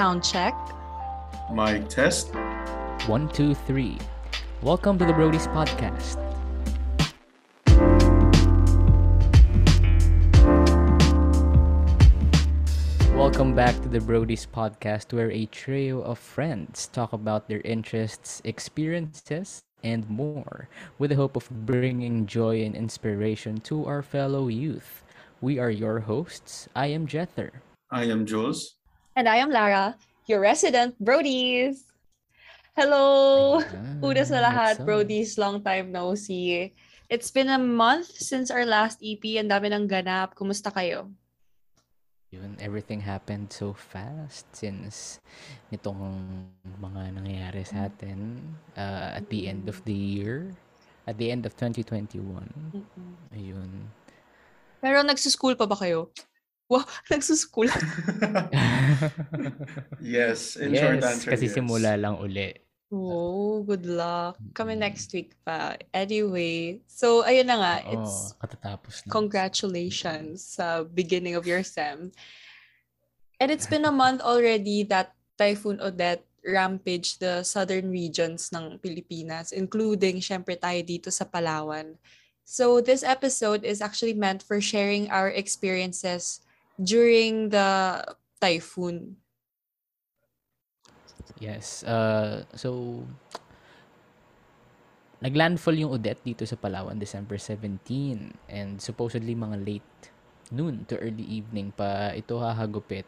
Sound 0.00 0.24
check. 0.24 0.56
Mic 1.52 1.90
test. 1.90 2.32
One, 3.04 3.28
two, 3.28 3.52
three. 3.52 3.98
Welcome 4.62 4.96
to 4.96 5.04
the 5.04 5.12
Brody's 5.12 5.46
Podcast. 5.48 6.16
Welcome 13.12 13.54
back 13.54 13.76
to 13.82 13.90
the 13.90 14.00
Brody's 14.00 14.46
Podcast, 14.46 15.12
where 15.12 15.30
a 15.30 15.44
trio 15.44 16.00
of 16.00 16.18
friends 16.18 16.88
talk 16.88 17.12
about 17.12 17.46
their 17.46 17.60
interests, 17.60 18.40
experiences, 18.44 19.60
and 19.84 20.08
more, 20.08 20.70
with 20.98 21.10
the 21.10 21.16
hope 21.16 21.36
of 21.36 21.44
bringing 21.66 22.24
joy 22.24 22.64
and 22.64 22.74
inspiration 22.74 23.60
to 23.68 23.84
our 23.84 24.00
fellow 24.00 24.48
youth. 24.48 25.04
We 25.42 25.58
are 25.58 25.68
your 25.70 26.00
hosts. 26.00 26.70
I 26.74 26.86
am 26.86 27.06
Jether. 27.06 27.50
I 27.90 28.04
am 28.04 28.24
Jules. 28.24 28.79
And 29.20 29.28
I 29.28 29.44
am 29.44 29.52
Lara, 29.52 30.00
your 30.24 30.40
resident 30.40 30.96
Brodies. 30.96 31.84
Hello! 32.72 33.60
Ayan, 33.60 34.00
Una 34.00 34.24
sa 34.24 34.40
lahat? 34.40 34.80
Brodies, 34.80 35.36
long 35.36 35.60
time 35.60 35.92
no 35.92 36.16
see. 36.16 36.72
It's 37.12 37.28
been 37.28 37.52
a 37.52 37.60
month 37.60 38.08
since 38.16 38.48
our 38.48 38.64
last 38.64 38.96
EP. 39.04 39.20
Ang 39.36 39.52
dami 39.52 39.68
ng 39.76 39.84
ganap. 39.84 40.32
Kumusta 40.32 40.72
kayo? 40.72 41.12
Yun, 42.32 42.56
everything 42.64 43.04
happened 43.04 43.52
so 43.52 43.76
fast 43.76 44.48
since 44.56 45.20
nitong 45.68 46.00
mga 46.80 47.20
nangyayari 47.20 47.60
sa 47.68 47.92
atin 47.92 48.40
uh, 48.72 49.20
at 49.20 49.28
the 49.28 49.52
end 49.52 49.68
of 49.68 49.84
the 49.84 49.92
year, 49.92 50.48
at 51.04 51.20
the 51.20 51.28
end 51.28 51.44
of 51.44 51.52
2021. 51.60 52.08
Ayun. 53.36 53.68
Pero 54.80 55.04
nagsuschool 55.04 55.60
pa 55.60 55.68
ba 55.68 55.76
kayo? 55.76 56.08
Wow, 56.70 56.88
nagsuschool. 57.12 57.68
yes, 60.00 60.56
in 60.56 60.74
short 60.74 61.00
yes, 61.00 61.04
answer, 61.04 61.30
kasi 61.30 61.46
yes. 61.48 61.54
simula 61.54 61.96
lang 61.96 62.16
uli. 62.18 62.54
Oh, 62.90 63.62
good 63.62 63.86
luck. 63.86 64.34
Kami 64.50 64.74
Mm. 64.74 64.82
next 64.82 65.14
week 65.14 65.38
pa. 65.46 65.78
Anyway, 65.94 66.82
so 66.90 67.22
ayun 67.22 67.46
na 67.46 67.56
nga. 67.56 67.74
Oo, 67.86 68.02
It's 68.02 68.34
katatapos 68.34 69.06
na. 69.06 69.14
congratulations 69.14 70.58
sa 70.58 70.82
beginning 70.82 71.38
of 71.38 71.46
your 71.46 71.62
SEM. 71.62 72.10
And 73.38 73.48
it's 73.48 73.70
been 73.70 73.86
a 73.86 73.94
month 73.94 74.20
already 74.20 74.82
that 74.90 75.14
Typhoon 75.38 75.78
Odette 75.80 76.26
rampaged 76.42 77.22
the 77.22 77.46
southern 77.46 77.88
regions 77.88 78.50
ng 78.50 78.76
Pilipinas, 78.82 79.54
including 79.54 80.18
syempre 80.18 80.58
tayo 80.58 80.82
dito 80.82 81.08
sa 81.08 81.24
Palawan. 81.24 81.94
So 82.42 82.82
this 82.82 83.06
episode 83.06 83.62
is 83.62 83.78
actually 83.78 84.18
meant 84.18 84.42
for 84.42 84.58
sharing 84.58 85.06
our 85.14 85.30
experiences 85.30 86.42
during 86.74 87.54
the 87.54 88.02
typhoon. 88.40 89.20
Yes. 91.38 91.84
Uh, 91.84 92.42
so, 92.56 93.00
naglandfall 95.20 95.76
yung 95.76 95.92
Odette 95.92 96.24
dito 96.24 96.48
sa 96.48 96.56
Palawan 96.56 96.96
December 96.96 97.36
17 97.36 98.48
and 98.48 98.80
supposedly 98.80 99.36
mga 99.36 99.60
late 99.60 99.94
noon 100.50 100.82
to 100.88 100.98
early 100.98 101.22
evening 101.28 101.70
pa 101.70 102.16
ito 102.16 102.40
hahagupit. 102.40 103.06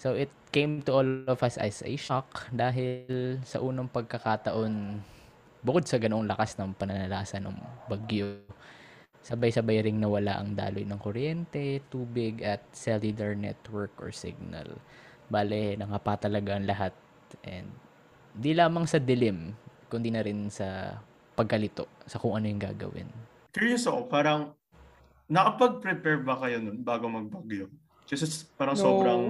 So, 0.00 0.16
it 0.16 0.32
came 0.50 0.80
to 0.88 0.90
all 0.96 1.10
of 1.28 1.44
us 1.44 1.60
as 1.60 1.84
a 1.84 1.92
shock 2.00 2.48
dahil 2.50 3.38
sa 3.44 3.60
unang 3.60 3.90
pagkakataon 3.92 5.02
bukod 5.62 5.84
sa 5.84 5.98
ganoong 5.98 6.30
lakas 6.30 6.54
ng 6.56 6.70
pananalasa 6.78 7.42
ng 7.42 7.54
bagyo, 7.90 8.46
sabay-sabay 9.28 9.84
ring 9.84 10.00
nawala 10.00 10.40
ang 10.40 10.56
daloy 10.56 10.88
ng 10.88 10.96
kuryente, 10.96 11.84
tubig 11.92 12.40
at 12.40 12.64
cellular 12.72 13.36
network 13.36 13.92
or 14.00 14.08
signal. 14.08 14.80
Bale, 15.28 15.76
nangapa 15.76 16.16
talaga 16.16 16.56
ang 16.56 16.64
lahat 16.64 16.96
and 17.44 17.68
di 18.32 18.56
lamang 18.56 18.88
sa 18.88 18.96
dilim, 18.96 19.52
kundi 19.92 20.08
na 20.08 20.24
rin 20.24 20.48
sa 20.48 20.96
pagkalito 21.36 21.84
sa 22.08 22.16
kung 22.16 22.40
ano 22.40 22.48
yung 22.48 22.62
gagawin. 22.62 23.08
Curious 23.52 23.84
ako, 23.84 24.08
parang 24.08 24.56
nakapag-prepare 25.28 26.24
ba 26.24 26.40
kayo 26.40 26.64
nun 26.64 26.80
bago 26.80 27.12
magbagyo? 27.12 27.68
Kasi 28.08 28.24
parang 28.56 28.80
No. 28.80 28.80
sobrang 28.80 29.22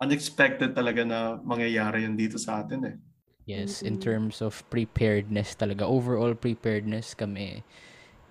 unexpected 0.00 0.72
talaga 0.72 1.04
na 1.04 1.36
mangyayari 1.44 2.08
yun 2.08 2.16
dito 2.16 2.40
sa 2.40 2.64
atin 2.64 2.80
eh. 2.88 2.96
Yes, 3.44 3.84
in 3.84 4.00
terms 4.00 4.40
of 4.40 4.64
preparedness 4.72 5.52
talaga, 5.52 5.84
overall 5.84 6.32
preparedness 6.32 7.12
kami, 7.12 7.60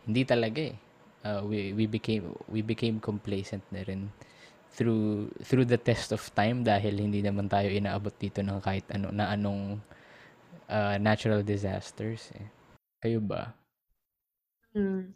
hindi 0.10 0.26
talaga 0.26 0.74
eh. 0.74 0.76
Uh, 1.24 1.42
we, 1.48 1.72
we 1.72 1.88
became 1.88 2.36
we 2.52 2.60
became 2.60 3.00
complacent 3.00 3.64
na 3.72 3.80
rin 3.88 4.12
through 4.76 5.32
through 5.48 5.64
the 5.64 5.80
test 5.80 6.12
of 6.12 6.20
time 6.36 6.68
dahil 6.68 7.00
hindi 7.00 7.24
naman 7.24 7.48
tayo 7.48 7.72
inaabot 7.72 8.12
dito 8.20 8.44
ng 8.44 8.60
kahit 8.60 8.84
ano 8.92 9.08
na 9.14 9.32
anong 9.32 9.80
uh, 10.68 11.00
natural 11.00 11.40
disasters 11.42 12.28
eh. 12.36 12.48
Kayo 13.00 13.24
ba? 13.24 13.56
Mm. 14.76 15.14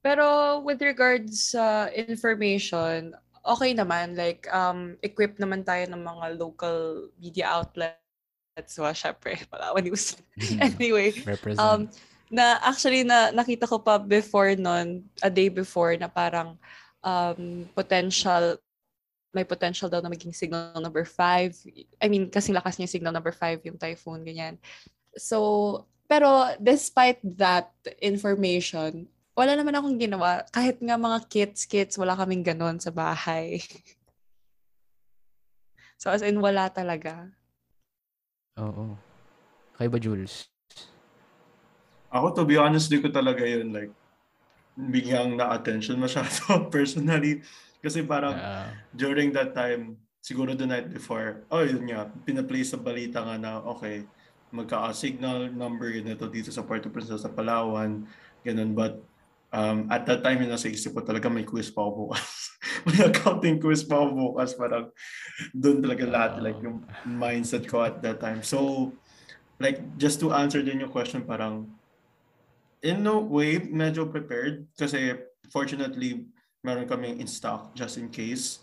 Pero 0.00 0.24
with 0.64 0.80
regards 0.80 1.52
sa 1.52 1.92
information, 1.92 3.12
okay 3.44 3.72
naman. 3.76 4.16
Like, 4.16 4.48
um, 4.52 4.96
equipped 5.04 5.40
naman 5.40 5.64
tayo 5.64 5.84
ng 5.88 6.00
mga 6.00 6.26
local 6.40 7.10
media 7.20 7.60
outlets. 7.60 8.00
So, 8.68 8.84
syempre, 8.92 9.40
Palawan 9.52 9.84
News. 9.84 10.16
anyway, 10.60 11.12
Represent. 11.24 11.60
um, 11.60 11.80
na 12.30 12.62
actually 12.62 13.02
na 13.02 13.34
nakita 13.34 13.66
ko 13.66 13.82
pa 13.82 13.98
before 13.98 14.54
nun, 14.54 15.02
a 15.20 15.28
day 15.28 15.50
before, 15.50 15.98
na 15.98 16.06
parang 16.06 16.54
um, 17.02 17.66
potential, 17.74 18.54
may 19.34 19.42
potential 19.42 19.90
daw 19.90 19.98
na 19.98 20.08
maging 20.08 20.30
signal 20.30 20.78
number 20.78 21.02
5. 21.02 21.66
I 21.98 22.06
mean, 22.06 22.30
kasi 22.30 22.54
lakas 22.54 22.78
niya 22.78 22.86
signal 22.86 23.10
number 23.10 23.34
5, 23.34 23.66
yung 23.66 23.78
typhoon, 23.82 24.22
ganyan. 24.22 24.62
So, 25.18 25.84
pero 26.06 26.54
despite 26.62 27.18
that 27.38 27.74
information, 27.98 29.10
wala 29.34 29.58
naman 29.58 29.74
akong 29.74 29.98
ginawa. 29.98 30.46
Kahit 30.54 30.78
nga 30.78 30.94
mga 30.94 31.18
kits-kits, 31.26 31.98
wala 31.98 32.14
kaming 32.14 32.46
ganon 32.46 32.78
sa 32.78 32.94
bahay. 32.94 33.58
so, 36.00 36.14
as 36.14 36.22
in, 36.22 36.38
wala 36.38 36.70
talaga. 36.70 37.26
Oo. 38.58 38.94
Kayo 39.78 39.88
ba, 39.90 39.98
Jules? 39.98 40.50
Ako, 42.10 42.34
to 42.34 42.42
be 42.42 42.58
honest, 42.58 42.90
di 42.90 42.98
ko 42.98 43.06
talaga 43.06 43.46
yun 43.46 43.70
like 43.70 43.94
bigyang 44.74 45.38
na-attention 45.38 45.98
masyado 45.98 46.66
personally. 46.74 47.42
Kasi 47.80 48.04
parang 48.04 48.36
Ah, 48.36 48.68
during 48.92 49.32
that 49.32 49.54
time, 49.56 49.96
siguro 50.20 50.52
the 50.52 50.68
night 50.68 50.92
before, 50.92 51.46
oh 51.48 51.64
yun 51.64 51.86
nga, 51.88 52.10
pinaplay 52.26 52.60
sa 52.66 52.76
balita 52.76 53.24
nga 53.24 53.40
na, 53.40 53.62
okay, 53.64 54.04
magka-signal 54.50 55.48
number 55.54 55.94
yun 55.94 56.10
ito 56.10 56.26
dito 56.26 56.50
sa 56.50 56.66
Puerto 56.66 56.90
Princesa 56.90 57.24
sa 57.24 57.32
Palawan, 57.32 58.04
ganun. 58.42 58.74
But 58.74 59.00
um, 59.54 59.86
at 59.88 60.04
that 60.10 60.26
time, 60.26 60.42
yun 60.42 60.50
nasa 60.50 60.66
isip 60.66 60.92
ko 60.92 61.06
talaga 61.06 61.30
may 61.30 61.46
quiz 61.46 61.70
pa 61.70 61.86
ako 61.86 62.10
bukas. 62.10 62.58
may 62.90 63.00
accounting 63.06 63.62
quiz 63.62 63.86
pa 63.86 64.02
ako 64.02 64.34
bukas. 64.34 64.50
Parang 64.58 64.90
doon 65.54 65.78
talaga 65.78 66.04
lahat, 66.04 66.32
Oo. 66.36 66.42
like 66.42 66.58
yung 66.60 66.82
mindset 67.06 67.64
ko 67.70 67.86
at 67.86 68.02
that 68.02 68.18
time. 68.18 68.42
So, 68.42 68.90
like, 69.62 69.78
just 69.96 70.18
to 70.20 70.34
answer 70.34 70.60
din 70.60 70.82
yung 70.82 70.92
question, 70.92 71.22
parang 71.22 71.70
in 72.82 73.04
no 73.04 73.20
way, 73.20 73.60
medyo 73.60 74.08
prepared. 74.08 74.68
Kasi 74.76 75.16
fortunately, 75.52 76.26
meron 76.64 76.88
kaming 76.88 77.20
in 77.20 77.28
stock 77.28 77.72
just 77.76 77.96
in 77.96 78.08
case 78.12 78.60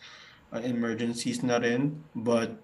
uh, 0.53 0.61
emergencies 0.61 1.41
na 1.41 1.57
rin. 1.61 1.97
But 2.13 2.57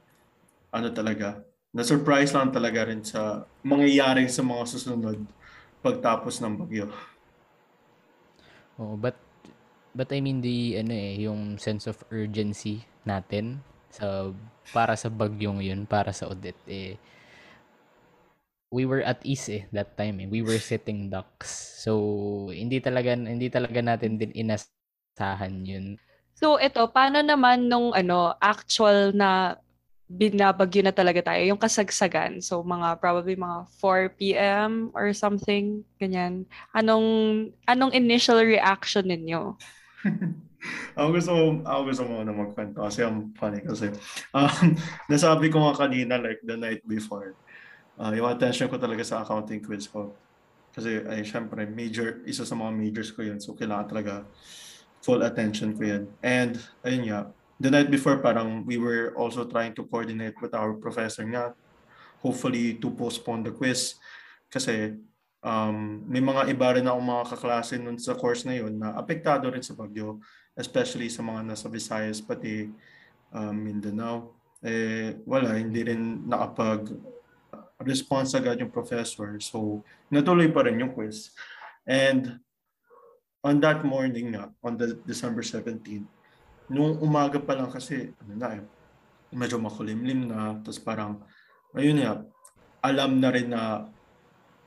ano 0.73 0.89
talaga, 0.89 1.45
na-surprise 1.73 2.33
lang 2.33 2.53
talaga 2.53 2.89
rin 2.89 3.01
sa 3.05 3.45
mangyayari 3.65 4.29
sa 4.29 4.41
mga 4.45 4.63
susunod 4.69 5.19
pagtapos 5.85 6.41
ng 6.41 6.53
bagyo. 6.65 6.87
Oo, 8.81 8.97
but 8.97 9.17
but 9.93 10.09
I 10.09 10.21
mean 10.21 10.41
the 10.41 10.81
ano 10.81 10.93
eh, 10.93 11.21
yung 11.21 11.61
sense 11.61 11.85
of 11.85 12.01
urgency 12.09 12.81
natin 13.05 13.61
sa 13.93 14.33
para 14.73 14.97
sa 14.97 15.13
bagyong 15.13 15.61
yun, 15.61 15.85
para 15.85 16.09
sa 16.09 16.25
Odette 16.25 16.65
eh 16.65 16.97
we 18.73 18.89
were 18.89 19.05
at 19.05 19.21
ease 19.21 19.45
eh 19.53 19.63
that 19.69 19.93
time 19.93 20.17
eh. 20.25 20.27
We 20.27 20.41
were 20.41 20.57
sitting 20.57 21.13
ducks. 21.13 21.77
So 21.85 22.49
hindi 22.49 22.81
talaga 22.81 23.13
hindi 23.13 23.53
talaga 23.53 23.85
natin 23.85 24.17
din 24.17 24.33
inasahan 24.33 25.61
yun. 25.61 26.01
So 26.33 26.57
ito, 26.57 26.81
paano 26.89 27.21
naman 27.21 27.69
nung 27.69 27.93
ano, 27.93 28.33
actual 28.41 29.13
na 29.13 29.61
binabagyo 30.09 30.81
na 30.81 30.91
talaga 30.91 31.21
tayo, 31.21 31.45
yung 31.45 31.61
kasagsagan. 31.61 32.41
So 32.41 32.65
mga 32.65 32.97
probably 32.97 33.37
mga 33.37 33.69
4 33.77 34.17
p.m. 34.17 34.89
or 34.97 35.13
something, 35.13 35.85
ganyan. 36.01 36.49
Anong 36.73 37.49
anong 37.69 37.93
initial 37.93 38.41
reaction 38.41 39.05
ninyo? 39.05 39.53
ako 40.97 41.07
gusto 41.13 41.31
mo, 41.31 41.43
ako 41.61 41.81
gusto 41.89 42.03
mo 42.09 42.15
na 42.25 42.33
magkwento 42.33 42.79
kasi 42.81 43.05
ang 43.05 43.31
funny 43.35 43.61
kasi 43.61 43.91
um, 44.33 44.75
nasabi 45.11 45.51
ko 45.51 45.59
nga 45.69 45.85
kanina 45.85 46.19
like 46.19 46.39
the 46.43 46.55
night 46.55 46.81
before 46.87 47.35
uh, 47.99 48.11
yung 48.13 48.29
attention 48.29 48.69
ko 48.69 48.77
talaga 48.79 49.03
sa 49.05 49.21
accounting 49.21 49.61
quiz 49.61 49.89
ko 49.89 50.13
kasi 50.73 51.05
ay 51.05 51.21
syempre 51.21 51.69
major 51.69 52.25
isa 52.25 52.45
sa 52.45 52.57
mga 52.57 52.71
majors 52.73 53.13
ko 53.13 53.21
yun 53.21 53.37
so 53.37 53.53
kailangan 53.53 53.87
talaga 53.89 54.13
full 55.03 55.21
attention 55.21 55.75
ko 55.77 55.85
yan 55.85 56.03
and 56.25 56.57
ayun 56.81 57.03
nga 57.09 57.19
the 57.63 57.71
night 57.71 57.87
before, 57.87 58.19
parang 58.19 58.67
we 58.67 58.75
were 58.75 59.15
also 59.15 59.47
trying 59.47 59.71
to 59.71 59.87
coordinate 59.87 60.35
with 60.43 60.51
our 60.51 60.75
professor 60.75 61.23
nga, 61.23 61.55
hopefully 62.19 62.75
to 62.75 62.91
postpone 62.91 63.47
the 63.47 63.55
quiz. 63.55 63.95
Kasi 64.51 64.99
um, 65.39 66.03
may 66.03 66.19
mga 66.19 66.51
iba 66.51 66.75
rin 66.75 66.91
akong 66.91 67.07
mga 67.07 67.23
kaklase 67.31 67.79
nun 67.79 67.95
sa 67.95 68.19
course 68.19 68.43
na 68.43 68.59
yun 68.59 68.75
na 68.75 68.91
apektado 68.99 69.47
rin 69.47 69.63
sa 69.63 69.79
bagyo, 69.79 70.19
especially 70.59 71.07
sa 71.07 71.23
mga 71.23 71.55
nasa 71.55 71.71
Visayas, 71.71 72.19
pati 72.19 72.67
um, 73.31 73.55
Mindanao. 73.55 74.35
Eh, 74.59 75.19
wala, 75.23 75.55
hindi 75.55 75.87
rin 75.87 76.27
nakapag 76.27 76.91
response 77.83 78.33
agad 78.33 78.59
yung 78.59 78.73
professor. 78.73 79.37
So, 79.39 79.83
natuloy 80.09 80.49
pa 80.49 80.65
rin 80.65 80.79
yung 80.79 80.95
quiz. 80.95 81.31
And 81.83 82.39
on 83.43 83.59
that 83.59 83.83
morning 83.83 84.33
nga, 84.33 84.49
on 84.63 84.79
the 84.79 84.95
December 85.03 85.43
17, 85.43 86.07
nung 86.71 86.97
umaga 87.03 87.37
pa 87.43 87.59
lang 87.59 87.67
kasi, 87.67 88.15
ano 88.23 88.33
na 88.39 88.49
eh, 88.55 88.63
medyo 89.35 89.59
makulimlim 89.59 90.31
na, 90.31 90.57
tapos 90.63 90.79
parang, 90.79 91.19
ayun 91.75 91.99
nga, 91.99 92.23
alam 92.79 93.19
na 93.19 93.29
rin 93.31 93.51
na 93.51 93.91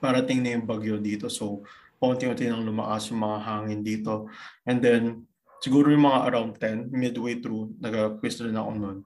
parating 0.00 0.44
na 0.44 0.56
yung 0.56 0.68
bagyo 0.68 1.00
dito. 1.00 1.32
So, 1.32 1.64
paunti-unti 1.96 2.44
nang 2.46 2.68
lumakas 2.68 3.08
yung 3.08 3.24
mga 3.24 3.38
hangin 3.40 3.80
dito. 3.80 4.28
And 4.68 4.84
then, 4.84 5.24
siguro 5.64 5.88
yung 5.88 6.04
mga 6.04 6.20
around 6.28 6.52
10, 6.60 6.92
midway 6.92 7.40
through, 7.40 7.72
nag-quiz 7.80 8.44
rin 8.44 8.60
ako 8.60 8.70
noon. 8.76 8.98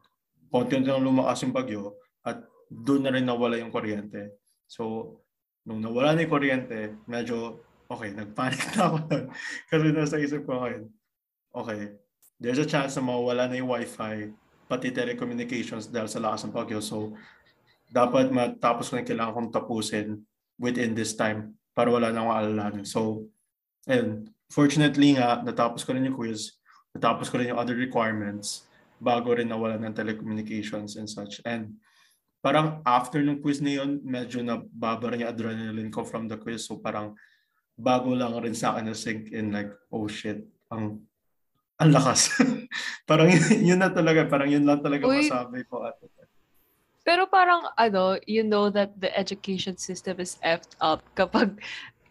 Paunti-unti 0.50 0.90
nang 0.90 1.06
lumakas 1.06 1.46
yung 1.46 1.54
bagyo 1.54 1.94
at 2.26 2.49
doon 2.70 3.02
na 3.02 3.10
rin 3.10 3.26
nawala 3.26 3.58
yung 3.58 3.74
kuryente. 3.74 4.38
So, 4.70 5.18
nung 5.66 5.82
nawala 5.82 6.14
na 6.14 6.22
yung 6.22 6.32
kuryente, 6.32 6.94
medyo, 7.10 7.58
okay, 7.90 8.14
nagpanic 8.14 8.62
na 8.78 8.86
ako 8.86 8.96
nun. 9.10 9.24
Kasi 9.70 9.86
nasa 9.90 10.16
isip 10.22 10.46
ko 10.46 10.62
ngayon, 10.62 10.86
okay, 11.50 11.98
there's 12.38 12.62
a 12.62 12.68
chance 12.68 12.94
na 12.94 13.02
mawala 13.02 13.50
na 13.50 13.58
yung 13.58 13.74
wifi, 13.74 14.30
pati 14.70 14.94
telecommunications 14.94 15.90
dahil 15.90 16.06
sa 16.06 16.22
lakas 16.22 16.46
ng 16.46 16.54
bagyo. 16.54 16.78
So, 16.78 17.18
dapat 17.90 18.30
matapos 18.30 18.86
ko 18.86 18.96
na 18.96 19.02
kailangan 19.02 19.34
kong 19.34 19.50
tapusin 19.50 20.22
within 20.62 20.94
this 20.94 21.18
time 21.18 21.58
para 21.74 21.90
wala 21.90 22.14
na 22.14 22.22
akong 22.22 22.36
alalahanin. 22.38 22.86
So, 22.86 23.26
ayun. 23.90 24.30
Fortunately 24.50 25.18
nga, 25.18 25.42
natapos 25.42 25.82
ko 25.82 25.94
rin 25.94 26.06
yung 26.06 26.18
quiz, 26.18 26.58
natapos 26.94 27.30
ko 27.30 27.38
rin 27.38 27.54
yung 27.54 27.58
other 27.58 27.74
requirements 27.74 28.66
bago 28.98 29.34
rin 29.34 29.50
nawala 29.50 29.78
ng 29.78 29.94
telecommunications 29.94 30.98
and 30.98 31.10
such. 31.10 31.42
And 31.42 31.78
parang 32.40 32.80
after 32.88 33.20
ng 33.20 33.40
quiz 33.40 33.60
na 33.60 33.80
yun, 33.80 34.00
medyo 34.00 34.40
nababa 34.40 35.12
rin 35.12 35.24
yung 35.24 35.32
adrenaline 35.32 35.92
ko 35.92 36.04
from 36.04 36.26
the 36.26 36.40
quiz. 36.40 36.64
So 36.64 36.80
parang 36.80 37.16
bago 37.76 38.12
lang 38.16 38.36
rin 38.40 38.56
sa 38.56 38.76
akin 38.76 38.92
na 38.92 38.96
sink 38.96 39.32
in 39.32 39.52
like, 39.52 39.72
oh 39.92 40.08
shit, 40.08 40.44
ang 40.72 41.04
ang 41.80 41.90
lakas. 41.92 42.36
parang 43.08 43.28
yun, 43.28 43.74
yun 43.76 43.80
na 43.80 43.92
talaga, 43.92 44.24
parang 44.28 44.48
yun 44.48 44.64
lang 44.64 44.84
talaga 44.84 45.08
Uy. 45.08 45.24
masabi 45.24 45.64
ko 45.68 45.84
at 45.84 45.96
Pero 47.00 47.24
parang 47.24 47.64
ano, 47.80 48.20
you 48.28 48.44
know 48.44 48.68
that 48.68 48.92
the 49.00 49.08
education 49.16 49.80
system 49.80 50.20
is 50.20 50.36
effed 50.44 50.76
up 50.84 51.00
kapag 51.16 51.56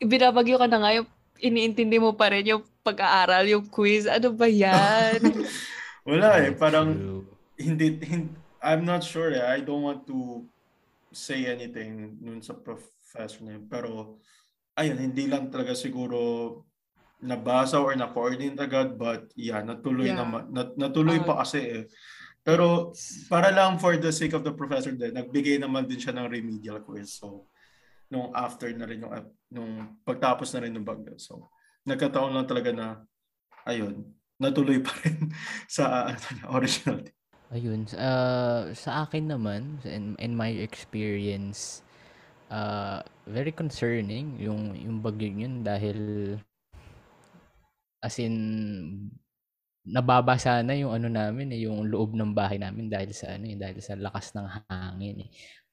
binabagyo 0.02 0.58
ka 0.58 0.66
na 0.66 0.82
nga 0.82 0.92
yung 0.98 1.08
iniintindi 1.40 2.02
mo 2.02 2.18
pa 2.18 2.34
rin 2.34 2.46
yung 2.50 2.64
pag-aaral, 2.82 3.46
yung 3.46 3.66
quiz. 3.70 4.10
Ano 4.10 4.34
ba 4.34 4.50
yan? 4.50 5.22
Wala 6.10 6.42
eh, 6.42 6.52
parang 6.58 6.90
hindi, 7.56 8.02
hindi 8.02 8.49
I'm 8.62 8.84
not 8.84 9.02
sure 9.04 9.32
eh. 9.32 9.44
I 9.44 9.64
don't 9.64 9.82
want 9.82 10.04
to 10.08 10.44
say 11.10 11.48
anything 11.48 12.20
nun 12.22 12.44
sa 12.44 12.54
professor 12.54 13.42
na 13.42 13.58
yun. 13.58 13.66
Pero 13.66 14.20
ayun, 14.76 15.00
hindi 15.00 15.26
lang 15.26 15.50
talaga 15.50 15.74
siguro 15.74 16.64
nabasa 17.20 17.84
or 17.84 17.92
na-coordinate 18.00 18.56
agad 18.64 18.96
but 18.96 19.28
yeah, 19.36 19.60
natuloy 19.60 20.08
Yeah. 20.08 20.24
naman 20.24 20.56
nat, 20.56 20.72
natuloy 20.80 21.20
Ah. 21.20 21.26
pa 21.28 21.34
kasi 21.44 21.60
eh. 21.60 21.84
Pero 22.40 22.96
para 23.28 23.52
lang 23.52 23.76
for 23.76 24.00
the 24.00 24.08
sake 24.10 24.32
of 24.32 24.48
the 24.48 24.56
professor 24.56 24.96
din, 24.96 25.12
nagbigay 25.12 25.60
naman 25.60 25.84
din 25.84 26.00
siya 26.00 26.16
ng 26.16 26.32
remedial 26.32 26.80
quiz. 26.80 27.20
So 27.20 27.52
nung 28.08 28.32
after 28.32 28.72
na 28.72 28.88
rin 28.88 29.04
yung 29.04 29.14
nung 29.52 29.72
pagtapos 30.08 30.48
na 30.56 30.64
rin 30.64 30.74
ng 30.74 30.88
bagyo. 30.88 31.20
So 31.20 31.52
nagkataon 31.84 32.32
lang 32.32 32.48
talaga 32.48 32.72
na 32.72 32.88
ayun, 33.68 34.08
natuloy 34.40 34.80
pa 34.80 34.96
rin 35.04 35.28
sa 35.68 36.08
ano, 36.16 36.56
original 36.56 37.04
Ayun, 37.50 37.90
uh, 37.98 38.69
sa 38.78 39.10
akin 39.10 39.34
naman, 39.34 39.81
in, 39.81 40.13
in 40.22 40.38
my 40.38 40.54
experience, 40.62 41.81
uh, 42.54 43.01
very 43.25 43.50
concerning 43.50 44.38
yung 44.38 44.78
yung 44.78 45.01
bagyo 45.01 45.34
yun 45.34 45.66
dahil 45.66 45.98
as 48.06 48.16
in 48.22 48.36
nababasa 49.81 50.62
na 50.62 50.78
yung 50.78 50.94
ano 50.94 51.10
namin 51.10 51.50
eh, 51.56 51.66
yung 51.66 51.90
loob 51.90 52.13
ng 52.13 52.38
bahay 52.38 52.62
namin 52.62 52.86
dahil 52.86 53.10
sa 53.18 53.34
ano 53.34 53.50
eh, 53.50 53.57
dahil 53.57 53.81
sa 53.81 53.98
lakas 53.98 54.38
ng 54.38 54.48
hangin 54.69 55.25
eh. 55.25 55.30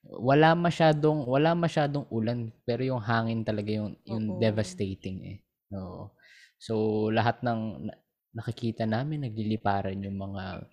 Wala 0.06 0.54
masyadong 0.56 1.26
wala 1.28 1.52
masyadong 1.52 2.06
ulan 2.08 2.54
pero 2.64 2.86
yung 2.86 3.02
hangin 3.02 3.42
talaga 3.44 3.68
yung 3.68 3.98
yung 4.08 4.38
Oo. 4.38 4.40
devastating 4.40 5.18
eh. 5.28 5.38
No. 5.68 6.14
So 6.56 7.06
lahat 7.12 7.44
ng 7.44 7.60
na- 7.90 8.00
nakikita 8.32 8.88
namin 8.88 9.28
nagliliparan 9.28 10.00
yung 10.00 10.16
mga 10.16 10.64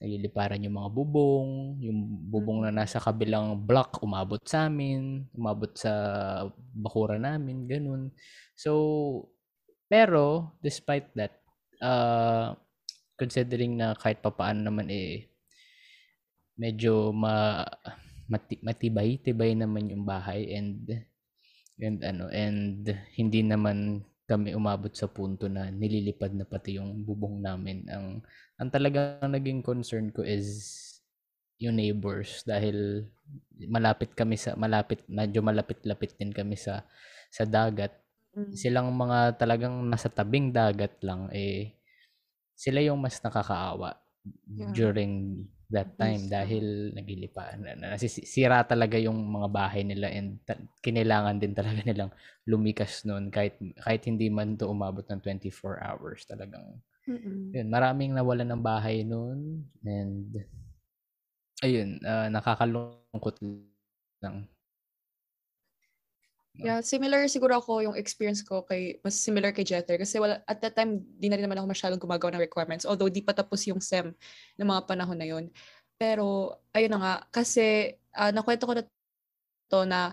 nagliliparan 0.00 0.64
yung 0.64 0.80
mga 0.80 0.90
bubong, 0.96 1.76
yung 1.84 1.98
bubong 2.32 2.64
na 2.64 2.72
nasa 2.72 2.96
kabilang 2.96 3.60
block 3.60 4.00
umabot 4.00 4.40
sa 4.48 4.72
amin, 4.72 5.28
umabot 5.36 5.68
sa 5.76 5.92
bakura 6.72 7.20
namin, 7.20 7.68
ganun. 7.68 8.08
So, 8.56 9.28
pero 9.92 10.56
despite 10.64 11.12
that, 11.20 11.36
uh, 11.84 12.56
considering 13.20 13.76
na 13.76 13.92
kahit 13.92 14.24
papaano 14.24 14.72
naman 14.72 14.88
eh 14.88 15.28
medyo 16.56 17.12
ma 17.12 17.60
mati, 18.24 18.56
matibay-tibay 18.64 19.52
naman 19.52 19.92
yung 19.92 20.08
bahay 20.08 20.48
and 20.56 20.88
and 21.80 22.00
ano 22.04 22.28
and 22.32 22.88
hindi 23.16 23.44
naman 23.44 24.04
kami 24.30 24.54
umabot 24.54 24.94
sa 24.94 25.10
punto 25.10 25.50
na 25.50 25.66
nililipad 25.74 26.30
na 26.38 26.46
pati 26.46 26.78
yung 26.78 27.02
bubong 27.02 27.42
namin. 27.42 27.82
Ang 27.90 28.06
ang 28.62 28.68
talagang 28.70 29.26
naging 29.26 29.60
concern 29.66 30.14
ko 30.14 30.22
is 30.22 30.46
yung 31.60 31.76
neighbors 31.76 32.46
dahil 32.46 33.04
malapit 33.68 34.14
kami 34.16 34.38
sa 34.38 34.54
malapit 34.56 35.02
medyo 35.10 35.42
malapit-lapit 35.44 36.16
din 36.16 36.30
kami 36.32 36.54
sa 36.56 36.86
sa 37.28 37.44
dagat 37.44 37.92
Mm. 38.30 38.54
silang 38.54 38.94
mga 38.94 39.42
talagang 39.42 39.74
nasa 39.90 40.06
tabing 40.06 40.54
dagat 40.54 40.94
lang 41.02 41.26
eh 41.34 41.74
sila 42.54 42.78
yung 42.78 43.02
mas 43.02 43.18
nakakaawa 43.18 43.98
Yeah. 44.54 44.70
during 44.70 45.42
that 45.70 45.94
time 45.98 46.26
Yes. 46.26 46.30
dahil 46.30 46.90
nagilipa 46.94 47.54
na, 47.58 47.74
na, 47.78 47.86
nasisira 47.94 48.62
talaga 48.66 48.98
yung 48.98 49.16
mga 49.16 49.48
bahay 49.50 49.82
nila 49.86 50.10
and 50.10 50.42
ta- 50.42 50.58
kinailangan 50.82 51.38
din 51.38 51.54
talaga 51.54 51.80
nilang 51.86 52.10
lumikas 52.46 53.06
noon 53.06 53.30
kahit 53.30 53.54
kahit 53.78 54.02
hindi 54.10 54.26
man 54.28 54.58
to 54.58 54.66
umabot 54.66 55.06
ng 55.06 55.22
24 55.22 55.78
hours 55.82 56.26
talagang 56.26 56.66
Mm-mm. 57.08 57.56
yun 57.56 57.66
maraming 57.70 58.14
nawalan 58.14 58.48
ng 58.50 58.62
bahay 58.62 59.02
noon 59.06 59.64
and 59.86 60.34
ayun 61.64 62.00
ah, 62.06 62.28
nakakalungkot 62.32 63.36
lang 64.22 64.46
Yeah, 66.58 66.82
similar 66.82 67.24
siguro 67.30 67.62
ako 67.62 67.86
yung 67.86 67.96
experience 67.96 68.42
ko 68.42 68.66
kay 68.66 68.98
mas 69.06 69.14
similar 69.14 69.54
kay 69.54 69.62
Jether 69.62 69.94
kasi 69.96 70.18
wala 70.18 70.42
at 70.50 70.58
that 70.60 70.74
time 70.74 70.98
di 71.16 71.30
na 71.30 71.38
rin 71.38 71.46
naman 71.46 71.62
ako 71.62 71.70
masyadong 71.70 72.02
gumagawa 72.02 72.34
ng 72.36 72.42
requirements 72.42 72.82
although 72.82 73.08
di 73.08 73.22
pa 73.22 73.30
tapos 73.30 73.64
yung 73.70 73.78
SEM 73.78 74.12
ng 74.58 74.68
mga 74.68 74.84
panahon 74.84 75.16
na 75.16 75.28
yun. 75.30 75.46
Pero 75.94 76.58
ayun 76.74 76.90
na 76.90 77.00
nga 77.00 77.14
kasi 77.30 77.94
ah, 78.12 78.34
nakwento 78.34 78.66
ko 78.66 78.74
na 78.76 78.82
to 79.70 79.80
na 79.86 80.10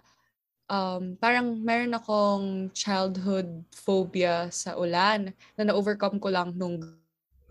um, 0.70 1.18
parang 1.18 1.58
meron 1.58 1.98
akong 1.98 2.70
childhood 2.72 3.66
phobia 3.74 4.48
sa 4.54 4.78
ulan 4.78 5.34
na 5.58 5.64
na-overcome 5.66 6.22
ko 6.22 6.30
lang 6.30 6.54
nung 6.56 6.80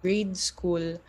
grade 0.00 0.37
school. 0.38 1.00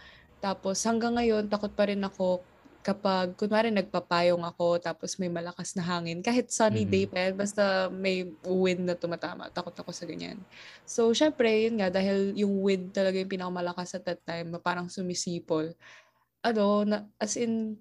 Tapos 0.41 0.81
hanggang 0.83 1.15
ngayon 1.19 1.45
takot 1.51 1.71
pa 1.71 1.87
rin 1.87 2.01
ako 2.01 2.41
kapag 2.87 3.35
kunwari 3.35 3.67
nagpapayong 3.75 4.47
ako 4.47 4.79
tapos 4.79 5.19
may 5.19 5.27
malakas 5.27 5.75
na 5.75 5.83
hangin 5.83 6.23
kahit 6.23 6.47
sunny 6.47 6.87
Mhm. 6.87 6.91
day 6.93 7.05
pa 7.11 7.17
yan, 7.27 7.35
basta 7.35 7.91
may 7.91 8.23
wind 8.47 8.87
na 8.87 8.95
tumatama 8.95 9.51
takot 9.51 9.75
ako 9.75 9.91
sa 9.91 10.07
ganyan 10.07 10.39
so 10.87 11.11
syempre 11.11 11.67
yun 11.67 11.83
nga 11.83 11.91
dahil 11.91 12.31
yung 12.39 12.63
wind 12.63 12.95
talaga 12.95 13.19
yung 13.19 13.27
pinakamalakas 13.31 13.91
at 13.99 14.07
that 14.07 14.23
time 14.23 14.55
parang 14.63 14.87
sumisipol 14.87 15.67
ano 16.45 16.65
na, 16.87 16.97
as 17.19 17.35
in 17.35 17.75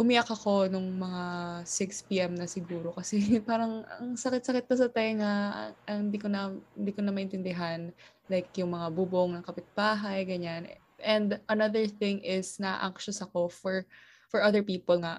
umiyak 0.00 0.32
ako 0.32 0.66
nung 0.72 0.96
mga 0.96 1.22
6 1.68 2.00
p.m. 2.08 2.32
na 2.34 2.48
siguro 2.48 2.90
kasi 2.98 3.38
parang 3.44 3.84
ang 4.00 4.16
sakit-sakit 4.16 4.64
pa 4.66 4.74
sa 4.74 4.88
tenga 4.90 5.32
ang 5.86 6.08
hindi 6.08 6.18
ko 6.18 6.28
na 6.32 6.50
hindi 6.74 6.92
ko 6.96 7.00
na 7.04 7.12
maintindihan 7.14 7.92
like 8.26 8.50
yung 8.58 8.72
mga 8.74 8.88
bubong 8.96 9.36
ng 9.36 9.44
kapitbahay 9.46 10.24
ganyan 10.24 10.66
and 11.04 11.36
another 11.48 11.84
thing 11.88 12.20
is 12.24 12.56
na 12.60 12.80
anxious 12.80 13.20
ako 13.20 13.48
for 13.52 13.84
for 14.30 14.40
other 14.46 14.62
people 14.62 14.96
nga. 15.02 15.18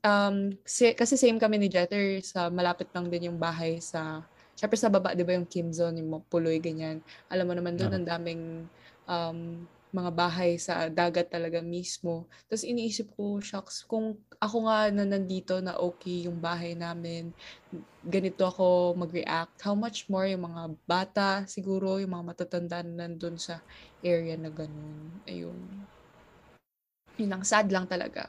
Um, 0.00 0.56
si- 0.64 0.96
kasi 0.96 1.14
same 1.20 1.36
kami 1.36 1.60
ni 1.60 1.68
Jeter 1.68 2.24
sa 2.24 2.48
malapit 2.48 2.88
lang 2.96 3.12
din 3.12 3.28
yung 3.30 3.38
bahay 3.38 3.78
sa 3.78 4.24
Siyempre 4.56 4.80
sa 4.80 4.88
baba, 4.88 5.12
di 5.12 5.20
ba 5.20 5.36
yung 5.36 5.44
Kim 5.44 5.68
Zone, 5.68 6.00
yung 6.00 6.24
puloy, 6.32 6.56
ganyan. 6.56 7.04
Alam 7.28 7.52
mo 7.52 7.54
naman 7.60 7.76
doon, 7.76 7.92
Oo. 7.92 7.96
ang 8.00 8.08
daming 8.08 8.42
um, 9.04 9.68
mga 9.92 10.10
bahay 10.16 10.56
sa 10.56 10.88
dagat 10.88 11.28
talaga 11.28 11.60
mismo. 11.60 12.24
Tapos 12.48 12.64
iniisip 12.64 13.12
ko, 13.20 13.36
shucks, 13.36 13.84
kung 13.84 14.16
ako 14.40 14.56
nga 14.64 14.88
na 14.88 15.04
nandito 15.04 15.60
na 15.60 15.76
okay 15.76 16.24
yung 16.24 16.40
bahay 16.40 16.72
namin, 16.72 17.36
ganito 18.00 18.48
ako 18.48 18.96
mag-react, 18.96 19.60
how 19.60 19.76
much 19.76 20.08
more 20.08 20.24
yung 20.24 20.48
mga 20.48 20.62
bata, 20.88 21.28
siguro, 21.44 22.00
yung 22.00 22.16
mga 22.16 22.24
matatanda 22.24 22.80
na 22.80 23.04
nandun 23.04 23.36
sa 23.36 23.60
area 24.00 24.40
na 24.40 24.48
ganun. 24.48 25.20
Ayun. 25.28 25.60
Yun 27.16 27.32
ang 27.32 27.44
sad 27.44 27.68
lang 27.68 27.84
talaga. 27.84 28.28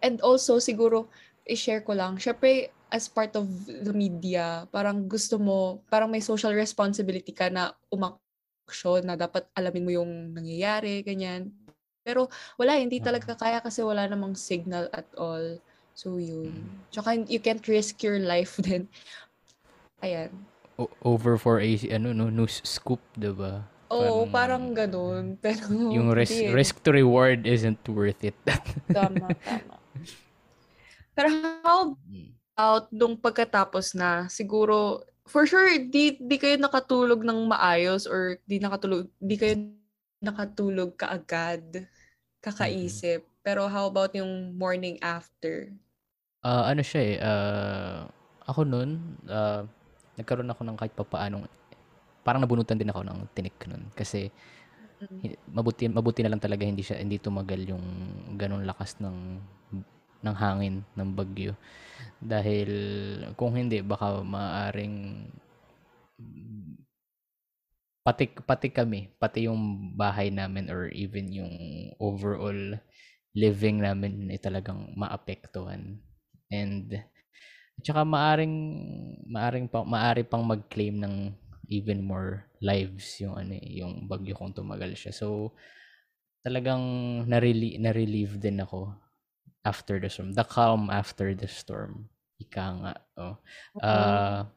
And 0.00 0.20
also, 0.20 0.56
siguro, 0.58 1.08
i-share 1.44 1.80
ko 1.80 1.92
lang, 1.92 2.16
syempre, 2.16 2.68
as 2.90 3.06
part 3.06 3.36
of 3.38 3.46
the 3.66 3.94
media, 3.94 4.66
parang 4.68 5.06
gusto 5.06 5.38
mo, 5.38 5.78
parang 5.86 6.10
may 6.10 6.20
social 6.20 6.50
responsibility 6.50 7.30
ka 7.30 7.46
na 7.46 7.70
umaksyon 7.88 9.06
na 9.06 9.14
dapat 9.14 9.46
alamin 9.54 9.86
mo 9.86 9.90
yung 9.94 10.34
nangyayari, 10.34 11.06
ganyan. 11.06 11.54
Pero 12.02 12.26
wala, 12.56 12.74
hindi 12.74 12.98
talaga 12.98 13.38
kaya 13.38 13.62
kasi 13.62 13.84
wala 13.86 14.10
namang 14.10 14.34
signal 14.34 14.90
at 14.90 15.06
all. 15.14 15.60
So 15.94 16.16
yun. 16.16 16.50
Mm. 16.50 16.68
Tsaka 16.90 17.08
you 17.28 17.38
can't 17.38 17.62
risk 17.68 18.00
your 18.02 18.18
life 18.18 18.58
then. 18.66 18.88
Ayan. 20.00 20.32
O- 20.80 20.90
over 21.04 21.36
for 21.36 21.60
a 21.60 21.68
ano 21.92 22.16
no 22.16 22.32
news 22.32 22.64
scoop, 22.64 23.04
'di 23.14 23.36
ba? 23.36 23.68
Oo, 23.92 24.24
Parang- 24.30 24.32
parang 24.32 24.64
ganun. 24.72 25.24
Pero 25.44 25.68
Yung 25.68 26.08
risk 26.10 26.40
eh. 26.40 26.48
risk 26.50 26.80
to 26.80 26.90
reward 26.90 27.44
isn't 27.44 27.82
worth 27.84 28.22
it. 28.24 28.38
Tama, 28.96 29.28
tama. 29.36 29.76
Pero 31.14 31.28
how 31.64 31.94
Mm. 32.10 32.30
about 32.54 32.86
nung 32.92 33.16
pagkatapos 33.16 33.96
na, 33.96 34.28
siguro, 34.28 35.00
for 35.24 35.46
sure, 35.48 35.80
di, 35.88 36.18
di 36.20 36.36
kayo 36.36 36.60
nakatulog 36.60 37.24
ng 37.24 37.48
maayos 37.48 38.04
or 38.04 38.36
di 38.44 38.60
nakatulog, 38.60 39.08
di 39.16 39.36
kayo 39.40 39.54
nakatulog 40.20 40.92
kaagad, 40.98 41.88
kakaisip. 42.44 43.24
Pero 43.40 43.64
how 43.72 43.88
about 43.88 44.12
yung 44.12 44.52
morning 44.58 45.00
after? 45.00 45.72
Ah, 46.44 46.68
ano 46.72 46.80
siya 46.84 47.00
eh, 47.04 47.16
ah, 47.20 48.08
ako 48.48 48.60
nun, 48.68 48.90
ah, 49.28 49.64
nagkaroon 50.20 50.48
ako 50.52 50.62
ng 50.68 50.76
kahit 50.76 50.92
papaanong, 50.96 51.44
parang 52.24 52.44
nabunutan 52.44 52.76
din 52.76 52.88
ako 52.92 53.00
ng 53.04 53.18
tinik 53.32 53.56
nun. 53.64 53.88
Kasi, 53.96 54.28
Mabuti, 55.50 55.88
mabuti 55.88 56.20
na 56.20 56.30
lang 56.30 56.42
talaga 56.42 56.68
hindi 56.68 56.84
siya, 56.84 57.00
hindi 57.00 57.16
tumagal 57.16 57.72
yung 57.72 57.84
ganun 58.36 58.68
lakas 58.68 59.00
ng, 59.00 59.40
ng 60.20 60.36
hangin, 60.36 60.84
ng 60.92 61.10
bagyo. 61.16 61.56
Dahil, 62.20 62.70
kung 63.34 63.56
hindi, 63.56 63.80
baka 63.80 64.20
maaring, 64.20 65.24
pati, 68.04 68.28
pati 68.28 68.68
kami, 68.68 69.08
pati 69.16 69.48
yung 69.48 69.92
bahay 69.96 70.28
namin 70.28 70.68
or 70.68 70.92
even 70.92 71.32
yung 71.32 71.52
overall 71.96 72.76
living 73.32 73.80
namin 73.80 74.28
ay 74.28 74.36
talagang 74.36 74.92
maapektuhan. 74.94 75.96
And 76.52 77.00
tsaka 77.80 78.04
maaring 78.04 78.56
maaring 79.30 79.66
pa, 79.70 79.80
maari 79.86 80.22
pang 80.26 80.44
mag-claim 80.44 81.00
ng 81.00 81.32
even 81.70 82.02
more 82.02 82.44
lives 82.58 83.22
yung 83.22 83.38
ano 83.38 83.54
eh, 83.54 83.80
yung 83.80 84.10
bagyo 84.10 84.34
kung 84.34 84.50
tumagal 84.52 84.92
siya. 84.98 85.14
So 85.14 85.54
talagang 86.42 86.82
nareli 87.30 87.78
na-relieve 87.78 88.36
din 88.42 88.60
ako 88.60 88.90
after 89.62 90.02
the 90.02 90.10
storm. 90.10 90.34
The 90.34 90.44
calm 90.44 90.90
after 90.90 91.32
the 91.32 91.46
storm. 91.46 92.10
Ika 92.42 92.64
nga. 92.82 92.94
Oh. 93.16 93.36
Ah, 93.80 94.50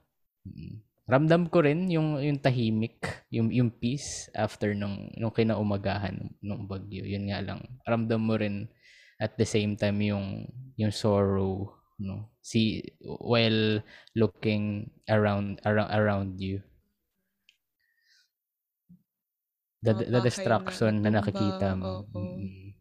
mm. 0.47 0.81
ramdam 1.03 1.51
ko 1.51 1.59
rin 1.61 1.91
yung 1.91 2.17
yung 2.23 2.39
tahimik, 2.39 3.27
yung 3.27 3.51
yung 3.51 3.69
peace 3.69 4.31
after 4.33 4.71
nung 4.71 5.11
nung 5.19 5.35
kinaumagahan 5.35 6.33
nung 6.41 6.65
bagyo. 6.65 7.05
Yun 7.05 7.29
nga 7.29 7.43
lang. 7.43 7.61
Ramdam 7.83 8.23
mo 8.23 8.39
rin 8.39 8.71
at 9.21 9.37
the 9.37 9.45
same 9.45 9.77
time 9.77 10.01
yung 10.01 10.47
yung 10.79 10.91
sorrow 10.91 11.69
no 12.01 12.27
see 12.41 12.81
while 13.05 13.79
looking 14.17 14.89
around 15.07 15.61
around 15.63 15.91
around 15.93 16.31
you 16.41 16.57
the, 19.83 19.93
Mga 19.93 20.07
the 20.07 20.21
distraction 20.21 20.93
na, 21.03 21.09
na 21.11 21.19
nakikita 21.19 21.75
mo 21.75 22.07
oo. 22.15 22.23
Mm. 22.39 22.73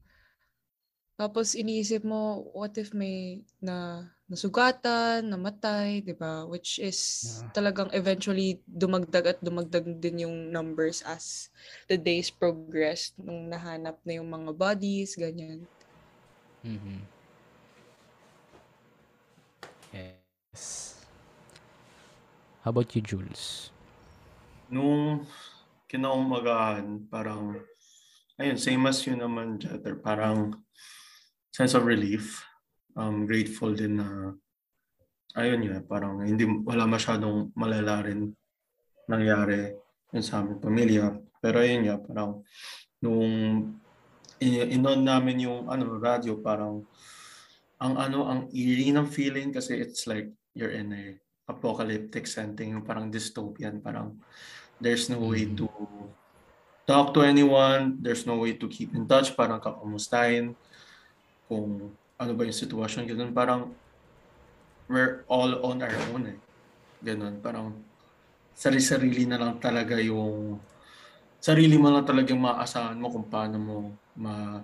Tapos 1.20 1.54
iniisip 1.54 2.02
mo, 2.12 2.22
what 2.56 2.74
if 2.82 2.90
may 2.96 3.44
na 3.62 4.08
nasugatan, 4.32 5.28
namatay, 5.28 6.00
'di 6.02 6.14
ba? 6.16 6.48
Which 6.48 6.80
is 6.82 6.98
Yeah. 7.22 7.52
talagang 7.56 7.90
eventually 7.92 8.48
dumagdag 8.66 9.24
at 9.36 9.38
dumagdag 9.44 9.86
din 10.02 10.24
yung 10.26 10.36
numbers 10.56 10.98
as 11.04 11.52
the 11.90 11.96
days 12.00 12.28
progressed 12.32 13.14
nung 13.20 13.46
nahanap 13.52 13.96
na 14.02 14.12
yung 14.18 14.28
mga 14.32 14.50
bodies, 14.56 15.14
ganyan. 15.14 15.68
Mhm. 16.64 17.02
Yes. 19.92 20.96
How 22.64 22.70
about 22.70 22.94
you, 22.94 23.02
Jules? 23.02 23.70
Nung 24.72 25.26
kinaumagahan, 25.92 27.04
parang, 27.12 27.60
ayun, 28.40 28.56
same 28.56 28.88
as 28.88 29.04
yun 29.04 29.20
naman, 29.20 29.60
Jeter. 29.60 30.00
Parang 30.00 30.56
sense 31.52 31.76
of 31.76 31.84
relief. 31.84 32.40
Um, 32.96 33.28
grateful 33.28 33.76
din 33.76 34.00
na, 34.00 34.32
ayun 35.36 35.68
yun, 35.68 35.84
parang 35.84 36.24
hindi, 36.24 36.48
wala 36.64 36.88
masyadong 36.88 37.52
malala 37.52 38.08
rin 38.08 38.32
nangyari 39.04 39.76
yun 40.12 40.24
sa 40.24 40.40
aming 40.40 40.60
pamilya. 40.60 41.12
Pero 41.44 41.60
ayun 41.60 41.84
nga, 41.84 41.96
parang 42.00 42.40
nung 43.04 43.28
in- 44.40 44.70
inon 44.72 45.00
namin 45.04 45.44
yung 45.44 45.68
ano, 45.68 46.00
radyo, 46.00 46.40
parang 46.40 46.88
ang 47.82 47.94
ano, 47.98 48.28
ang 48.30 48.40
eerie 48.54 48.94
ng 48.94 49.08
feeling 49.08 49.50
kasi 49.52 49.76
it's 49.76 50.08
like 50.08 50.30
you're 50.56 50.72
in 50.72 50.94
a 50.94 51.04
apocalyptic 51.50 52.24
setting, 52.24 52.78
yung 52.78 52.86
parang 52.86 53.10
dystopian, 53.10 53.82
parang 53.82 54.16
there's 54.82 55.06
no 55.08 55.22
way 55.22 55.46
Mhm. 55.46 55.62
to 55.62 55.66
talk 56.84 57.14
to 57.14 57.22
anyone, 57.22 58.02
there's 58.02 58.26
no 58.26 58.42
way 58.42 58.58
to 58.58 58.66
keep 58.66 58.92
in 58.92 59.06
touch, 59.06 59.32
parang 59.38 59.62
kakamustahin 59.62 60.58
kung 61.46 61.94
ano 62.18 62.32
ba 62.34 62.42
yung 62.42 62.58
sitwasyon, 62.58 63.06
ganun, 63.06 63.30
parang 63.32 63.78
we're 64.90 65.22
all 65.30 65.62
on 65.64 65.80
our 65.80 65.96
own 66.12 66.22
eh. 66.28 66.38
Ganun, 67.02 67.38
parang 67.40 67.86
sarili-sarili 68.52 69.24
na 69.24 69.40
lang 69.40 69.56
talaga 69.62 69.96
yung 70.02 70.60
sarili 71.42 71.74
mo 71.80 71.90
lang 71.90 72.06
talagang 72.06 72.38
maaasahan 72.38 72.98
mo 72.98 73.10
kung 73.10 73.26
paano 73.26 73.56
mo 73.58 73.76
ma 74.18 74.60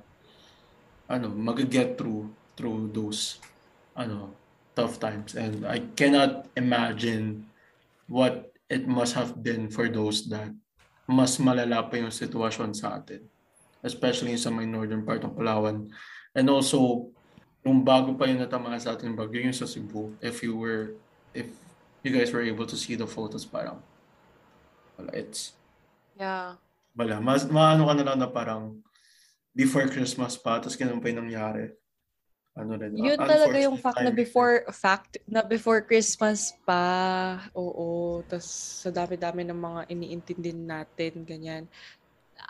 ano, 1.08 1.26
mag-get 1.32 1.96
through 1.96 2.28
through 2.52 2.92
those 2.92 3.40
ano 3.96 4.36
tough 4.76 5.00
times. 5.00 5.34
And 5.34 5.64
I 5.64 5.80
cannot 5.96 6.52
imagine 6.54 7.48
what 8.06 8.47
it 8.68 8.84
must 8.84 9.16
have 9.16 9.40
been 9.40 9.72
for 9.72 9.88
those 9.88 10.28
that 10.28 10.52
mas 11.08 11.40
malala 11.40 11.88
pa 11.88 11.96
yung 11.96 12.12
sitwasyon 12.12 12.76
sa 12.76 13.00
atin 13.00 13.24
especially 13.82 14.36
sa 14.36 14.50
may 14.50 14.66
northern 14.66 15.06
part 15.06 15.22
ng 15.22 15.34
Palawan. 15.34 15.86
And 16.34 16.46
also 16.50 17.10
nung 17.62 17.82
bago 17.82 18.14
pa 18.14 18.26
yung 18.28 18.42
natamaan 18.42 18.78
sa 18.78 18.94
atin 18.94 19.16
bagyo 19.16 19.42
yung 19.42 19.56
sa 19.56 19.66
Cebu 19.66 20.14
if 20.22 20.42
you 20.44 20.54
were 20.54 20.94
if 21.34 21.48
you 22.04 22.10
guys 22.14 22.30
were 22.30 22.44
able 22.44 22.64
to 22.66 22.78
see 22.78 22.94
the 22.94 23.06
photos 23.06 23.44
parang 23.44 23.82
wala 24.96 25.10
it's 25.14 25.54
Yeah. 26.18 26.58
wala. 26.98 27.22
Mas 27.22 27.46
maano 27.46 27.86
ka 27.86 27.94
na 27.94 28.02
lang 28.02 28.18
na 28.18 28.26
parang 28.26 28.82
before 29.54 29.86
Christmas 29.86 30.34
pa 30.34 30.58
tapos 30.58 30.74
ganun 30.74 30.98
pa 30.98 31.10
yung 31.14 31.26
nangyari 31.30 31.70
ano 32.58 32.74
rin 32.74 32.90
Yun 32.98 33.20
uh, 33.22 33.28
talaga 33.28 33.56
yung 33.62 33.78
fact 33.78 34.02
na 34.02 34.10
before 34.10 34.66
fact 34.74 35.12
na 35.30 35.40
before 35.46 35.80
Christmas 35.86 36.58
pa. 36.66 37.38
Oo, 37.54 38.20
tas 38.26 38.44
sa 38.82 38.90
dami-dami 38.90 39.46
ng 39.46 39.58
mga 39.58 39.80
iniintindi 39.94 40.52
natin 40.52 41.22
ganyan. 41.22 41.64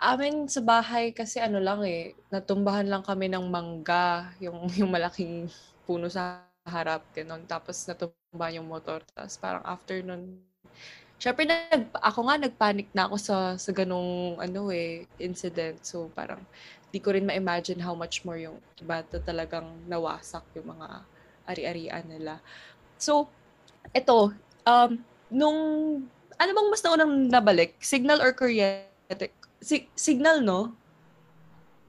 Amin 0.01 0.49
sa 0.49 0.65
bahay 0.65 1.13
kasi 1.13 1.37
ano 1.37 1.61
lang 1.61 1.85
eh, 1.85 2.17
natumbahan 2.33 2.89
lang 2.89 3.05
kami 3.05 3.29
ng 3.29 3.45
mangga, 3.45 4.33
yung 4.41 4.65
yung 4.81 4.89
malaking 4.89 5.45
puno 5.85 6.09
sa 6.09 6.49
harap 6.65 7.05
ganun. 7.13 7.45
Tapos 7.45 7.85
natumba 7.85 8.49
yung 8.49 8.65
motor. 8.65 9.05
Tapos 9.13 9.37
parang 9.37 9.63
after 9.65 10.01
nun, 10.01 10.41
Syempre, 11.19 11.43
nag, 11.43 11.91
ako 11.99 12.31
nga 12.31 12.39
nagpanic 12.39 12.87
na 12.95 13.11
ako 13.11 13.15
sa 13.19 13.37
sa 13.59 13.71
ganung 13.75 14.39
ano 14.39 14.71
eh, 14.71 15.03
incident. 15.19 15.75
So 15.83 16.07
parang 16.15 16.39
di 16.89 16.99
ko 17.01 17.13
rin 17.13 17.25
ma-imagine 17.25 17.77
how 17.81 17.93
much 17.93 18.25
more 18.25 18.37
yung 18.37 18.57
iba 18.81 19.05
na 19.05 19.19
talagang 19.21 19.67
nawasak 19.85 20.41
yung 20.57 20.73
mga 20.73 20.87
ari-arian 21.45 22.05
nila. 22.09 22.41
So, 22.97 23.29
eto, 23.93 24.33
um, 24.65 24.91
nung, 25.29 25.59
ano 26.37 26.49
bang 26.53 26.69
mas 26.69 26.81
naunang 26.81 27.29
nabalik? 27.29 27.77
Signal 27.81 28.21
or 28.21 28.33
kuryente? 28.33 29.33
Si- 29.61 29.89
signal, 29.93 30.41
no? 30.41 30.73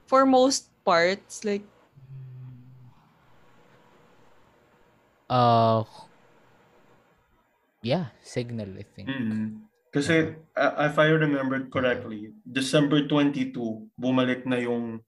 For 0.05 0.25
most 0.25 0.69
parts, 0.85 1.41
like, 1.41 1.65
Uh, 5.31 5.87
yeah, 7.79 8.11
signal, 8.19 8.67
I 8.75 8.83
think. 8.83 9.07
Mm. 9.07 9.70
Kasi 9.91 10.39
uh, 10.55 10.73
if 10.87 10.95
I 10.95 11.11
remember 11.11 11.59
correctly, 11.67 12.31
December 12.47 13.03
22, 13.05 13.51
bumalik 13.99 14.47
na 14.47 14.63
yung 14.63 15.03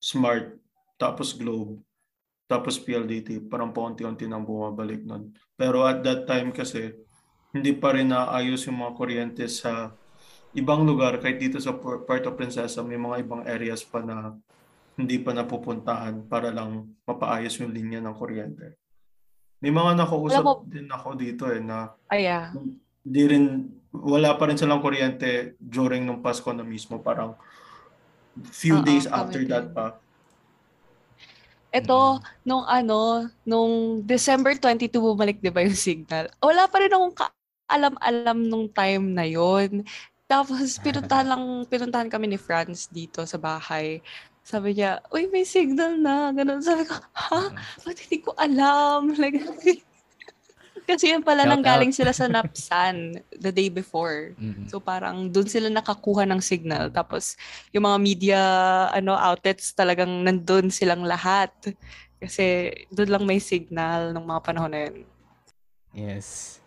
Smart, 0.00 0.60
tapos 1.00 1.32
Globe, 1.36 1.80
tapos 2.44 2.76
PLDT. 2.76 3.48
Parang 3.48 3.72
paunti-unti 3.72 4.28
nang 4.28 4.44
bumabalik 4.44 5.04
nun. 5.08 5.32
Pero 5.56 5.88
at 5.88 6.04
that 6.04 6.28
time 6.28 6.52
kasi, 6.52 6.92
hindi 7.56 7.72
pa 7.72 7.96
rin 7.96 8.12
naayos 8.12 8.68
yung 8.68 8.84
mga 8.84 8.92
kuryente 8.96 9.44
sa 9.48 9.92
ibang 10.52 10.84
lugar. 10.84 11.16
Kahit 11.18 11.40
dito 11.40 11.56
sa 11.56 11.76
Puerto 11.80 12.30
Princesa, 12.36 12.84
may 12.84 13.00
mga 13.00 13.24
ibang 13.24 13.42
areas 13.48 13.82
pa 13.82 14.04
na 14.04 14.36
hindi 15.00 15.16
pa 15.16 15.32
napupuntahan 15.32 16.28
para 16.28 16.52
lang 16.52 16.92
mapaayos 17.08 17.56
yung 17.64 17.72
linya 17.72 18.04
ng 18.04 18.14
kuryente. 18.14 18.76
May 19.60 19.72
mga 19.72 19.96
nakausap 19.96 20.44
mo, 20.44 20.64
din 20.64 20.88
ako 20.88 21.08
dito 21.16 21.44
eh 21.48 21.60
na 21.60 21.92
ay, 22.08 22.24
yeah. 22.24 22.48
hindi 23.04 23.22
rin 23.28 23.44
wala 23.90 24.38
pa 24.38 24.46
rin 24.46 24.58
silang 24.58 24.82
kuryente 24.82 25.58
during 25.58 26.06
nung 26.06 26.22
Pasko 26.22 26.50
na 26.54 26.62
mismo 26.62 27.02
parang 27.02 27.34
few 28.54 28.78
Uh-oh, 28.78 28.86
days 28.86 29.10
after 29.10 29.42
that 29.50 29.74
pa. 29.74 29.98
Ito, 31.70 32.18
mm-hmm. 32.18 32.46
nung 32.46 32.64
ano, 32.66 33.26
nung 33.42 34.02
December 34.06 34.54
22 34.58 34.90
bumalik 34.94 35.38
'di 35.42 35.50
ba 35.50 35.62
yung 35.66 35.78
signal? 35.78 36.30
Wala 36.42 36.66
pa 36.70 36.82
rin 36.82 36.94
akong 36.94 37.14
alam-alam 37.70 38.38
nung 38.50 38.66
time 38.70 39.14
na 39.14 39.26
yon. 39.26 39.86
Tapos 40.30 40.78
pinuntahan 40.78 41.26
lang 41.26 41.44
pinuntahan 41.66 42.10
kami 42.10 42.30
ni 42.30 42.38
Franz 42.38 42.86
dito 42.90 43.22
sa 43.26 43.38
bahay. 43.38 44.02
Sabi 44.46 44.74
niya, 44.74 44.98
uy, 45.14 45.30
may 45.30 45.46
signal 45.46 45.98
na. 45.98 46.34
Ganun. 46.34 46.62
Sabi 46.62 46.86
ko, 46.86 46.98
ha? 46.98 47.54
Ba't 47.86 47.98
hindi 48.02 48.18
ko 48.18 48.34
alam? 48.34 49.10
Like, 49.20 49.38
kasi 50.90 51.14
yun 51.14 51.22
pala 51.22 51.46
nang 51.46 51.62
galing 51.62 51.94
sila 51.94 52.10
sa 52.10 52.26
Napsan 52.32 53.22
the 53.34 53.54
day 53.54 53.70
before. 53.70 54.34
Mm-hmm. 54.34 54.66
So 54.66 54.82
parang 54.82 55.30
doon 55.30 55.46
sila 55.46 55.70
nakakuha 55.70 56.26
ng 56.26 56.42
signal. 56.42 56.90
Tapos 56.90 57.38
yung 57.70 57.86
mga 57.86 57.98
media 57.98 58.40
ano 58.90 59.14
outlets 59.14 59.72
talagang 59.72 60.10
nandun 60.26 60.68
silang 60.68 61.06
lahat. 61.06 61.54
Kasi 62.20 62.74
doon 62.92 63.10
lang 63.16 63.24
may 63.24 63.40
signal 63.40 64.12
ng 64.12 64.24
mga 64.26 64.40
panahon 64.44 64.72
na 64.72 64.80
yun. 64.88 64.96
Yes. 65.96 66.58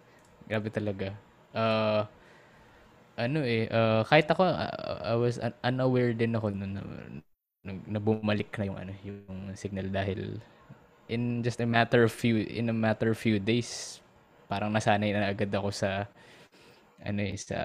Grabe 0.49 0.73
talaga. 0.73 1.13
Uh, 1.53 2.03
ano 3.13 3.45
eh, 3.45 3.69
uh, 3.69 4.01
kahit 4.09 4.25
ako, 4.25 4.41
uh, 4.41 4.99
I 5.05 5.15
was 5.15 5.37
un- 5.37 5.59
unaware 5.61 6.17
din 6.17 6.33
ako 6.33 6.49
noon 6.49 6.81
na 6.81 6.81
na 7.63 7.99
bumalik 7.99 8.51
na 8.59 8.67
yung 8.67 8.75
ano 8.75 8.91
yung 9.07 9.55
signal 9.55 9.87
dahil 9.87 10.35
in 11.07 11.39
just 11.39 11.63
a 11.63 11.67
matter 11.67 12.03
of 12.03 12.11
few 12.11 12.43
in 12.43 12.67
a 12.67 12.75
matter 12.75 13.15
of 13.15 13.19
few 13.19 13.39
days 13.39 14.02
parang 14.53 14.69
nasanay 14.69 15.09
na 15.09 15.33
agad 15.33 15.49
ako 15.49 15.73
sa 15.73 16.05
ano 17.03 17.19
eh, 17.25 17.33
sa 17.35 17.57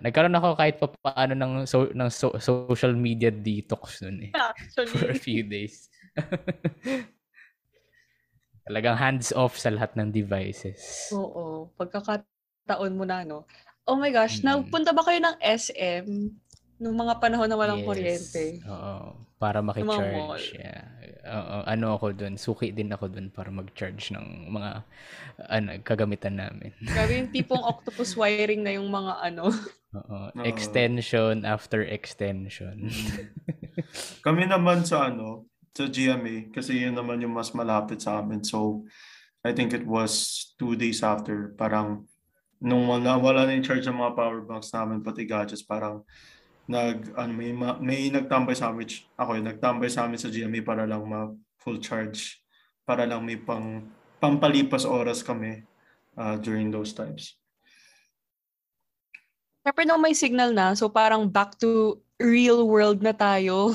nagkaroon 0.00 0.34
ako 0.40 0.48
kahit 0.56 0.76
pa 0.80 0.88
paano 0.88 1.36
ng 1.36 1.52
so, 1.68 1.92
ng 1.92 2.08
so, 2.08 2.32
social 2.40 2.96
media 2.96 3.28
detox 3.28 4.00
noon 4.00 4.26
eh 4.26 4.32
Actually. 4.32 4.90
for 4.96 5.12
a 5.12 5.18
few 5.20 5.44
days 5.44 5.92
talagang 8.66 8.96
hands 8.96 9.30
off 9.36 9.60
sa 9.60 9.68
lahat 9.70 9.92
ng 9.94 10.08
devices 10.10 11.12
oo 11.12 11.68
pagkakataon 11.76 12.96
mo 12.96 13.04
na 13.04 13.22
no 13.22 13.44
oh 13.86 13.94
my 13.94 14.08
gosh 14.10 14.40
mm. 14.40 14.48
napunta 14.48 14.96
ba 14.96 15.04
kayo 15.04 15.20
ng 15.20 15.36
SM 15.44 16.08
Nung 16.76 16.96
mga 16.96 17.16
panahon 17.24 17.48
na 17.48 17.56
walang 17.56 17.80
yes. 17.80 17.88
kuryente. 17.88 18.44
Oo. 18.68 19.16
Para 19.40 19.64
makicharge. 19.64 20.60
Yeah. 20.60 20.84
Oo, 21.26 21.56
ano 21.66 21.86
ako 21.98 22.06
doon, 22.14 22.34
suki 22.38 22.70
din 22.70 22.94
ako 22.94 23.10
doon 23.10 23.28
para 23.34 23.50
mag-charge 23.50 24.14
ng 24.14 24.50
mga 24.50 24.70
ano, 25.50 25.68
kagamitan 25.82 26.38
namin. 26.38 26.70
Grabe 26.94 27.18
yung 27.18 27.30
tipong 27.34 27.60
octopus 27.60 28.14
wiring 28.14 28.62
na 28.62 28.78
yung 28.78 28.88
mga 28.88 29.12
ano. 29.20 29.50
Oo. 29.96 30.30
Extension 30.46 31.42
after 31.42 31.82
extension. 31.82 32.86
Kami 34.26 34.46
naman 34.46 34.86
sa 34.86 35.10
ano, 35.10 35.50
sa 35.76 35.90
GMA, 35.90 36.54
kasi 36.54 36.88
yun 36.88 36.96
naman 36.96 37.20
yung 37.20 37.36
mas 37.36 37.52
malapit 37.52 38.00
sa 38.00 38.24
amin. 38.24 38.40
So, 38.40 38.88
I 39.44 39.52
think 39.52 39.76
it 39.76 39.84
was 39.84 40.42
two 40.56 40.74
days 40.74 41.04
after, 41.04 41.52
parang 41.54 42.08
nung 42.56 42.88
wala, 42.88 43.20
wala 43.20 43.44
na 43.44 43.52
yung 43.52 43.66
charge 43.66 43.84
ng 43.84 44.00
mga 44.00 44.16
power 44.16 44.40
banks 44.40 44.72
namin, 44.72 45.04
pati 45.04 45.28
gadgets, 45.28 45.60
parang 45.60 46.00
nag 46.66 47.14
ano 47.14 47.30
may 47.30 47.54
may 47.78 48.10
nagtambay 48.10 48.58
sa 48.58 48.74
amin 48.74 48.90
ako 49.14 49.38
yung 49.38 49.48
nagtambay 49.54 49.86
sa 49.86 50.02
amin 50.02 50.18
sa 50.18 50.26
GMA 50.26 50.66
para 50.66 50.82
lang 50.82 51.06
ma 51.06 51.30
full 51.62 51.78
charge 51.78 52.42
para 52.86 53.06
lang 53.06 53.22
may 53.22 53.38
pang 53.38 53.86
pampalipas 54.22 54.86
oras 54.86 55.20
kami 55.20 55.66
uh, 56.14 56.38
during 56.38 56.70
those 56.70 56.94
times. 56.94 57.34
Siyempre 59.66 59.82
nung 59.82 59.98
may 59.98 60.14
signal 60.14 60.54
na, 60.54 60.78
so 60.78 60.86
parang 60.86 61.26
back 61.26 61.58
to 61.58 61.98
real 62.22 62.64
world 62.64 63.02
na 63.02 63.12
tayo. 63.12 63.74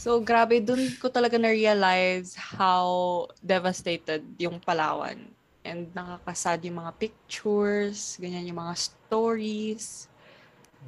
So 0.00 0.16
grabe, 0.16 0.64
dun 0.64 0.80
ko 0.96 1.12
talaga 1.12 1.36
na-realize 1.36 2.32
how 2.32 3.28
devastated 3.44 4.24
yung 4.40 4.56
Palawan. 4.56 5.28
And 5.60 5.92
nakakasad 5.92 6.64
yung 6.64 6.80
mga 6.80 6.96
pictures, 6.96 8.16
ganyan 8.16 8.48
yung 8.48 8.64
mga 8.64 8.80
stories. 8.80 10.08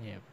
Yep 0.00 0.31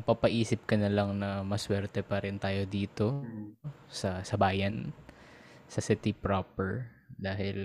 mapapaisip 0.00 0.64
ka 0.64 0.80
na 0.80 0.88
lang 0.88 1.20
na 1.20 1.44
maswerte 1.44 2.00
pa 2.00 2.24
rin 2.24 2.40
tayo 2.40 2.64
dito 2.64 3.20
mm. 3.20 3.84
sa 3.92 4.24
sa 4.24 4.40
bayan 4.40 4.88
sa 5.68 5.84
city 5.84 6.16
proper 6.16 6.88
dahil 7.20 7.58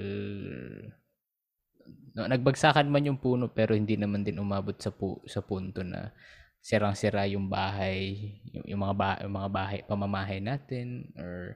no, 2.13 2.28
nagbagsakan 2.28 2.91
man 2.91 3.08
yung 3.08 3.19
puno 3.19 3.48
pero 3.48 3.71
hindi 3.71 3.95
naman 3.95 4.28
din 4.28 4.38
umabot 4.43 4.76
sa 4.76 4.91
pu, 4.91 5.24
sa 5.26 5.39
punto 5.39 5.82
na 5.82 6.12
sirang-sira 6.60 7.26
yung 7.32 7.48
bahay 7.48 8.36
yung, 8.52 8.65
yung 8.76 8.82
mga 8.84 8.95
ba, 9.00 9.10
yung 9.24 9.36
mga 9.39 9.50
bahay 9.50 9.80
pamamahay 9.88 10.39
natin 10.43 11.08
or 11.15 11.56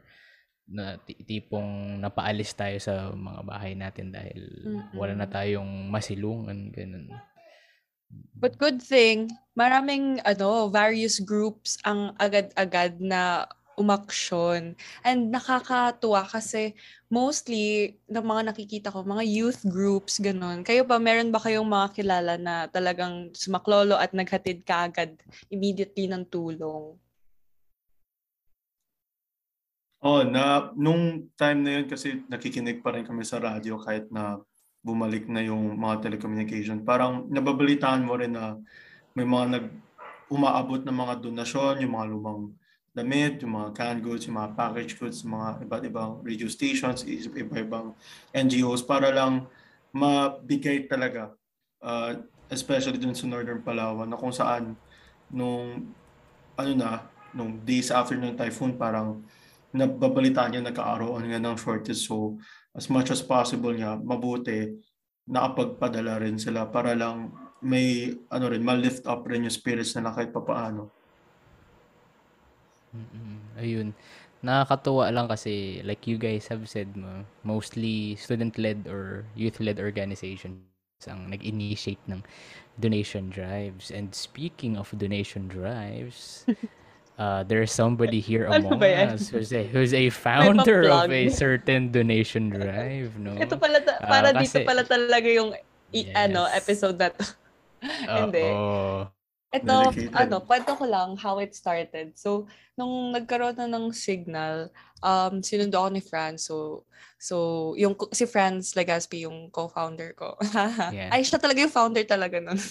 na 0.69 1.01
tipong 1.01 1.97
napaalis 1.97 2.53
tayo 2.53 2.77
sa 2.77 3.09
mga 3.09 3.41
bahay 3.41 3.73
natin 3.73 4.13
dahil 4.13 4.41
mm-hmm. 4.45 4.95
wala 4.95 5.17
na 5.17 5.25
tayong 5.25 5.89
masilungan 5.89 6.69
ganun 6.69 7.09
But 8.39 8.55
good 8.55 8.79
thing, 8.79 9.35
maraming 9.53 10.23
ano, 10.23 10.71
various 10.71 11.19
groups 11.19 11.75
ang 11.83 12.15
agad-agad 12.15 13.03
na 13.03 13.43
umaksyon. 13.79 14.75
And 15.03 15.31
nakakatuwa 15.31 16.27
kasi 16.27 16.75
mostly 17.11 17.95
ng 18.11 18.23
mga 18.23 18.41
nakikita 18.51 18.87
ko, 18.91 19.03
mga 19.07 19.23
youth 19.27 19.63
groups, 19.67 20.19
ganun. 20.19 20.63
Kayo 20.67 20.83
ba, 20.83 20.99
meron 20.99 21.31
ba 21.31 21.39
kayong 21.39 21.67
mga 21.67 21.87
kilala 21.95 22.33
na 22.35 22.67
talagang 22.67 23.31
sumaklolo 23.35 23.95
at 23.95 24.11
naghatid 24.11 24.67
ka 24.67 24.91
agad 24.91 25.15
immediately 25.47 26.07
ng 26.11 26.27
tulong? 26.27 26.99
Oh, 29.99 30.23
na 30.23 30.71
nung 30.79 31.27
time 31.35 31.59
na 31.59 31.71
yun 31.79 31.85
kasi 31.91 32.23
nakikinig 32.31 32.79
pa 32.79 32.95
rin 32.95 33.03
kami 33.03 33.27
sa 33.27 33.35
radyo 33.35 33.83
kahit 33.83 34.07
na 34.07 34.39
bumalik 34.89 35.29
na 35.29 35.45
yung 35.45 35.77
mga 35.77 36.09
telecommunication. 36.09 36.81
Parang 36.81 37.29
nababalitaan 37.29 38.01
mo 38.01 38.17
rin 38.17 38.33
na 38.33 38.57
may 39.13 39.25
mga 39.25 39.45
nag 39.53 39.65
umaabot 40.29 40.81
ng 40.85 40.93
mga 40.93 41.13
donasyon, 41.25 41.81
yung 41.81 41.93
mga 41.97 42.07
lumang 42.13 42.41
damit, 42.93 43.41
yung 43.41 43.57
mga 43.57 43.69
canned 43.73 44.01
goods, 44.05 44.29
yung 44.29 44.37
mga 44.37 44.53
package 44.53 44.93
goods, 44.97 45.25
mga 45.25 45.65
iba't 45.65 45.83
ibang 45.89 46.11
radio 46.21 46.45
stations, 46.45 47.01
iba-ibang 47.05 47.97
NGOs 48.33 48.85
para 48.85 49.09
lang 49.09 49.49
mabigay 49.89 50.85
talaga 50.85 51.33
uh, 51.81 52.13
especially 52.49 52.97
dun 52.97 53.17
sa 53.17 53.25
Northern 53.29 53.61
Palawan 53.61 54.09
na 54.09 54.17
kung 54.17 54.33
saan 54.33 54.77
nung 55.29 55.93
ano 56.57 56.71
na 56.75 57.05
nung 57.33 57.61
days 57.61 57.93
after 57.93 58.17
ng 58.17 58.37
typhoon 58.37 58.75
parang 58.75 59.21
nababalitaan 59.69 60.57
niya 60.57 60.65
nagkaaroon 60.65 61.29
nga 61.29 61.37
ng 61.37 61.57
shortage 61.57 62.01
so 62.01 62.37
as 62.79 62.87
much 62.87 63.11
as 63.11 63.19
possible 63.19 63.75
niya, 63.75 63.99
mabuti, 63.99 64.79
nakapagpadala 65.27 66.23
rin 66.23 66.39
sila 66.39 66.63
para 66.71 66.95
lang 66.95 67.35
may 67.59 68.15
ano 68.31 68.45
rin, 68.47 68.63
ma-lift 68.63 69.03
up 69.03 69.27
rin 69.27 69.43
yung 69.43 69.51
spirits 69.51 69.91
nila 69.99 70.15
kahit 70.15 70.31
papaano. 70.31 70.87
Mm-mm. 72.95 73.59
Ayun. 73.59 73.91
Nakakatuwa 74.39 75.11
lang 75.11 75.27
kasi 75.27 75.83
like 75.83 76.07
you 76.07 76.15
guys 76.15 76.47
have 76.47 76.63
said 76.71 76.87
mo, 76.95 77.27
mostly 77.43 78.15
student-led 78.15 78.87
or 78.87 79.27
youth-led 79.35 79.83
organizations 79.83 80.63
ang 81.03 81.27
nag-initiate 81.27 81.99
ng 82.07 82.23
donation 82.79 83.27
drives. 83.27 83.91
And 83.91 84.15
speaking 84.15 84.79
of 84.79 84.87
donation 84.95 85.51
drives, 85.51 86.47
uh, 87.19 87.43
there's 87.43 87.69
somebody 87.69 88.23
here 88.23 88.47
ano 88.47 88.71
among 88.71 88.81
us 88.81 89.27
who's 89.27 89.51
a, 89.51 89.67
who's 89.67 89.93
a 89.93 90.07
founder 90.09 90.87
of 90.87 91.11
a 91.11 91.27
certain 91.27 91.91
donation 91.91 92.49
drive, 92.49 93.11
no? 93.19 93.35
Ito 93.35 93.59
pala, 93.59 93.83
ta- 93.83 93.99
uh, 93.99 94.07
para 94.07 94.31
uh, 94.31 94.39
kasi, 94.39 94.47
dito 94.47 94.57
pala 94.63 94.81
talaga 94.87 95.27
yung 95.27 95.51
i- 95.91 96.07
yes. 96.07 96.15
ano, 96.15 96.47
episode 96.47 96.95
na 96.95 97.11
to. 97.11 97.23
Hindi. 98.23 98.47
Ito, 99.49 99.75
Dedicated. 99.89 100.13
ano, 100.13 100.35
kwento 100.45 100.71
ko 100.77 100.85
lang 100.85 101.17
how 101.17 101.41
it 101.41 101.57
started. 101.57 102.13
So, 102.13 102.45
nung 102.77 103.11
nagkaroon 103.11 103.57
na 103.57 103.65
ng 103.65 103.89
signal, 103.91 104.69
um, 105.01 105.41
sinundo 105.41 105.75
ako 105.81 105.89
ni 105.89 106.03
Franz. 106.05 106.45
So, 106.45 106.85
so 107.17 107.73
yung 107.75 107.97
si 108.13 108.29
Franz 108.29 108.77
Legaspi, 108.77 109.25
yung 109.25 109.49
co-founder 109.49 110.13
ko. 110.13 110.37
Yeah. 110.93 111.09
Ay, 111.09 111.25
siya 111.25 111.41
talaga 111.41 111.65
yung 111.65 111.73
founder 111.73 112.05
talaga 112.05 112.37
nun. 112.37 112.61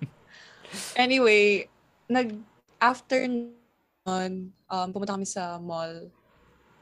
anyway, 1.04 1.68
nag, 2.08 2.32
after 2.80 3.26
nun, 3.28 4.54
um, 4.70 4.88
pumunta 4.94 5.14
kami 5.14 5.28
sa 5.28 5.60
mall 5.60 6.08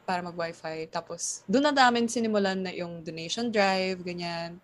para 0.06 0.22
mag-wifi. 0.22 0.87
Tapos, 0.88 1.42
doon 1.50 1.68
na 1.68 1.74
namin 1.74 2.06
sinimulan 2.06 2.62
na 2.62 2.70
yung 2.70 3.02
donation 3.02 3.50
drive, 3.50 3.98
ganyan. 4.06 4.62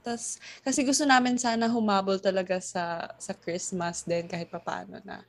Tapos, 0.00 0.40
kasi 0.64 0.80
gusto 0.80 1.04
namin 1.04 1.36
sana 1.36 1.68
humabol 1.68 2.16
talaga 2.16 2.56
sa 2.64 3.12
sa 3.20 3.36
Christmas 3.36 4.00
din 4.08 4.24
kahit 4.24 4.48
papaano 4.48 4.96
na 5.04 5.20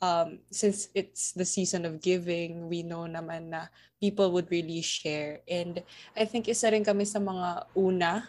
um, 0.00 0.40
since 0.50 0.88
it's 0.96 1.32
the 1.32 1.44
season 1.44 1.84
of 1.84 2.00
giving, 2.00 2.68
we 2.68 2.82
know 2.82 3.04
naman 3.04 3.52
na 3.52 3.68
people 4.00 4.32
would 4.32 4.48
really 4.50 4.82
share. 4.82 5.44
And 5.46 5.84
I 6.16 6.24
think 6.24 6.48
isa 6.48 6.72
rin 6.72 6.84
kami 6.84 7.04
sa 7.04 7.20
mga 7.20 7.68
una 7.76 8.28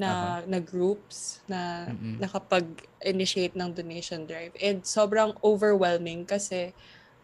na 0.00 0.42
na 0.48 0.58
groups 0.60 1.42
na 1.46 1.92
Mm-mm. 1.92 2.18
nakapag-initiate 2.18 3.54
ng 3.56 3.70
donation 3.74 4.24
drive. 4.26 4.52
And 4.60 4.82
sobrang 4.84 5.36
overwhelming 5.44 6.26
kasi 6.26 6.72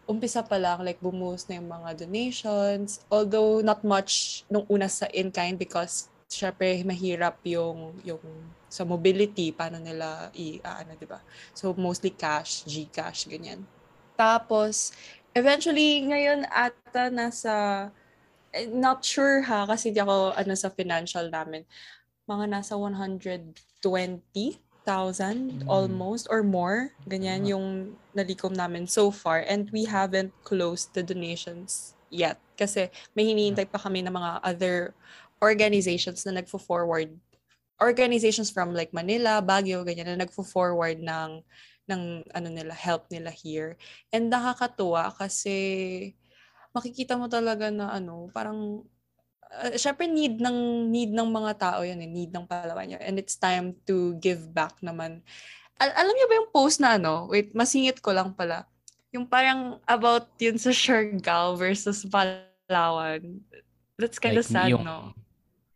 umpisa 0.09 0.41
pa 0.41 0.57
lang, 0.57 0.81
like, 0.85 0.99
bumuhos 1.01 1.45
na 1.47 1.61
yung 1.61 1.69
mga 1.69 1.89
donations. 2.05 3.05
Although, 3.13 3.61
not 3.61 3.81
much 3.85 4.43
nung 4.49 4.65
una 4.69 4.89
sa 4.89 5.05
in-kind 5.13 5.57
because, 5.61 6.09
syempre, 6.29 6.81
mahirap 6.85 7.37
yung, 7.45 8.01
yung 8.03 8.21
sa 8.69 8.83
mobility, 8.85 9.53
paano 9.53 9.77
nila 9.81 10.29
i, 10.33 10.57
ah, 10.65 10.81
ano, 10.81 10.97
di 10.97 11.05
ba? 11.05 11.21
So, 11.53 11.73
mostly 11.77 12.11
cash, 12.13 12.65
Gcash, 12.65 13.29
ganyan. 13.29 13.69
Tapos, 14.17 14.91
eventually, 15.33 16.03
ngayon 16.03 16.43
ata 16.51 17.07
nasa, 17.13 17.53
eh, 18.53 18.67
not 18.69 19.05
sure 19.05 19.41
ha, 19.45 19.65
kasi 19.69 19.93
di 19.93 19.99
ako, 20.01 20.33
ano, 20.35 20.53
sa 20.57 20.69
financial 20.73 21.29
namin, 21.31 21.63
mga 22.29 22.45
nasa 22.45 22.77
120,000 22.77 24.55
Mm. 24.85 25.65
almost 25.65 26.29
or 26.29 26.45
more. 26.45 26.93
Ganyan 27.09 27.49
Ah. 27.49 27.57
yung 27.57 27.65
nalikom 28.13 28.53
namin 28.53 28.85
so 28.85 29.09
far. 29.09 29.41
And 29.41 29.65
we 29.73 29.89
haven't 29.89 30.29
closed 30.45 30.93
the 30.93 31.01
donations 31.01 31.97
yet. 32.13 32.37
Kasi 32.53 32.89
may 33.17 33.25
hinihintay 33.25 33.65
pa 33.65 33.81
kami 33.81 34.05
ng 34.05 34.13
mga 34.13 34.45
other 34.45 34.93
organizations 35.41 36.21
na 36.25 36.37
nagfo-forward. 36.37 37.17
Organizations 37.79 38.51
from 38.51 38.75
like 38.75 38.91
Manila, 38.91 39.39
Baguio, 39.39 39.81
ganyan 39.81 40.11
na 40.13 40.21
nagfo-forward 40.21 40.99
ng 40.99 41.41
ng 41.89 42.01
ano 42.37 42.47
nila, 42.53 42.75
help 42.77 43.09
nila 43.09 43.33
here. 43.33 43.73
And 44.13 44.29
nakakatuwa 44.29 45.09
kasi 45.17 45.57
makikita 46.69 47.17
mo 47.17 47.25
talaga 47.25 47.73
na 47.73 47.89
ano, 47.89 48.29
parang 48.29 48.85
uh, 49.49 49.73
syempre 49.75 50.05
need 50.05 50.37
ng 50.37 50.89
need 50.89 51.11
ng 51.13 51.29
mga 51.29 51.51
tao 51.57 51.79
yan 51.81 51.99
eh, 52.01 52.09
need 52.09 52.31
ng 52.33 52.45
Palawan 52.45 52.95
yan. 52.97 53.01
And 53.01 53.15
it's 53.17 53.35
time 53.35 53.75
to 53.89 54.15
give 54.21 54.53
back 54.53 54.77
naman. 54.81 55.21
Al- 55.79 55.95
alam 55.95 56.13
niyo 56.13 56.27
ba 56.29 56.37
yung 56.39 56.51
post 56.53 56.77
na 56.79 56.99
ano? 56.99 57.27
Wait, 57.31 57.55
masingit 57.55 57.99
ko 58.03 58.13
lang 58.13 58.35
pala. 58.35 58.67
Yung 59.09 59.25
parang 59.25 59.81
about 59.89 60.29
yun 60.37 60.59
sa 60.61 60.69
Siargao 60.69 61.57
versus 61.57 62.05
Palawan. 62.05 63.41
That's 63.97 64.21
kind 64.21 64.37
of 64.37 64.45
Like, 64.45 64.53
sad, 64.53 64.69
yung- 64.69 64.85
no? 64.85 65.15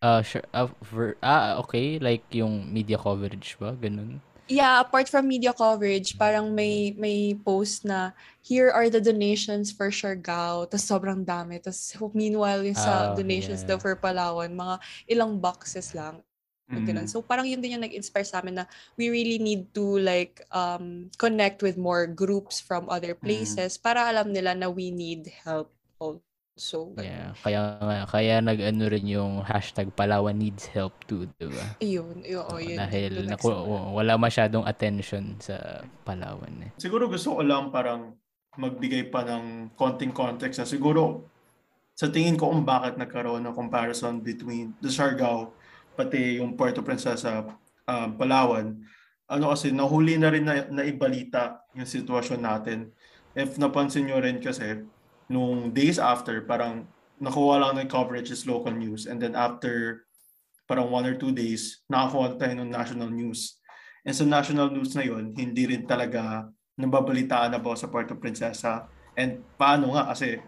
Ah, 0.03 0.19
sure. 0.19 0.43
Ah, 0.51 0.67
ver- 0.83 1.15
ah, 1.23 1.63
okay. 1.63 1.95
Like 1.95 2.27
yung 2.35 2.67
media 2.67 2.99
coverage 2.99 3.55
ba? 3.55 3.71
Ganun. 3.71 4.19
Yeah, 4.53 4.85
apart 4.85 5.09
from 5.09 5.25
media 5.25 5.49
coverage, 5.49 6.13
parang 6.13 6.53
may 6.53 6.93
may 6.93 7.33
post 7.33 7.89
na 7.89 8.13
here 8.45 8.69
are 8.69 8.85
the 8.85 9.01
donations 9.01 9.73
for 9.73 9.89
Siargao. 9.89 10.69
Tapos 10.69 10.85
sobrang 10.85 11.25
dami. 11.25 11.57
Tapos 11.57 11.97
meanwhile, 12.13 12.61
yung 12.61 12.77
sa 12.77 12.93
Ah, 13.09 13.17
donations 13.17 13.65
yeah. 13.65 13.73
daw 13.73 13.77
for 13.81 13.97
Palawan, 13.97 14.53
mga 14.53 14.75
ilang 15.09 15.41
boxes 15.41 15.97
lang. 15.97 16.21
Mm. 16.69 16.85
Ganun. 16.85 17.07
So 17.09 17.25
parang 17.25 17.49
yun 17.49 17.65
din 17.65 17.81
yung 17.81 17.85
nag-inspire 17.85 18.27
sa 18.29 18.45
amin 18.45 18.61
na 18.61 18.65
we 18.93 19.09
really 19.09 19.41
need 19.41 19.73
to 19.73 19.97
like 19.99 20.45
um 20.53 21.09
connect 21.17 21.65
with 21.65 21.75
more 21.75 22.05
groups 22.05 22.61
from 22.61 22.85
other 22.93 23.17
places 23.17 23.81
para 23.81 24.05
alam 24.05 24.29
nila 24.29 24.53
na 24.53 24.69
we 24.69 24.93
need 24.93 25.27
help 25.43 25.73
also. 25.97 26.32
Ganun. 26.53 27.01
Yeah. 27.01 27.33
Kaya 27.41 27.59
nga, 27.81 27.97
kaya 28.05 28.35
nag-ano 28.37 28.85
rin 28.85 29.09
yung 29.09 29.41
hashtag 29.41 29.89
Palawan 29.97 30.37
needs 30.37 30.69
help 30.69 30.93
too, 31.09 31.25
di 31.41 31.49
ba? 31.49 31.65
Ayun, 31.81 32.21
yun, 32.21 32.45
oh, 32.45 32.61
yun. 32.61 32.77
Dahil 32.77 33.25
naku, 33.25 33.49
wala 33.89 34.13
masyadong 34.21 34.61
attention 34.69 35.33
sa 35.41 35.81
Palawan 36.05 36.69
eh. 36.69 36.71
Siguro 36.77 37.09
gusto 37.09 37.37
ko 37.37 37.41
lang 37.41 37.73
parang 37.73 38.13
magbigay 38.53 39.09
pa 39.09 39.25
ng 39.25 39.73
konting 39.73 40.13
context 40.13 40.61
na 40.61 40.69
siguro 40.69 41.25
sa 41.97 42.09
tingin 42.13 42.37
ko 42.37 42.53
kung 42.53 42.61
bakit 42.61 43.01
nagkaroon 43.01 43.41
ng 43.49 43.57
comparison 43.57 44.21
between 44.21 44.77
the 44.77 44.93
Siargao 44.93 45.53
pati 45.97 46.37
yung 46.37 46.53
Puerto 46.53 46.85
Princesa 46.85 47.49
um, 47.89 48.09
Palawan. 48.13 48.77
Ano 49.25 49.49
kasi 49.49 49.73
nahuli 49.73 50.21
na 50.21 50.29
rin 50.29 50.45
na, 50.45 50.69
naibalita 50.69 51.65
yung 51.73 51.89
sitwasyon 51.89 52.41
natin. 52.45 52.93
If 53.33 53.57
napansin 53.57 54.05
nyo 54.05 54.21
rin 54.21 54.37
kasi 54.37 54.85
nung 55.27 55.71
days 55.71 55.99
after 55.99 56.43
parang 56.43 56.87
nakuha 57.19 57.61
lang 57.61 57.79
ng 57.79 57.89
coverage 57.91 58.31
is 58.33 58.43
local 58.43 58.73
news 58.73 59.07
and 59.07 59.21
then 59.23 59.37
after 59.37 60.03
parang 60.67 60.91
one 60.91 61.07
or 61.07 61.15
two 61.15 61.31
days 61.31 61.83
nakakuha 61.87 62.35
tayo 62.39 62.53
ng 62.59 62.71
national 62.71 63.11
news. 63.11 63.59
And 64.03 64.11
sa 64.11 64.27
national 64.27 64.67
news 64.75 64.91
na 64.99 65.07
yun, 65.07 65.31
hindi 65.31 65.63
rin 65.63 65.87
talaga 65.87 66.51
nababalitaan 66.75 67.55
about 67.55 67.79
sa 67.79 67.87
Puerto 67.87 68.19
Princesa. 68.19 68.91
And 69.15 69.39
paano 69.55 69.95
nga 69.95 70.11
kasi 70.11 70.43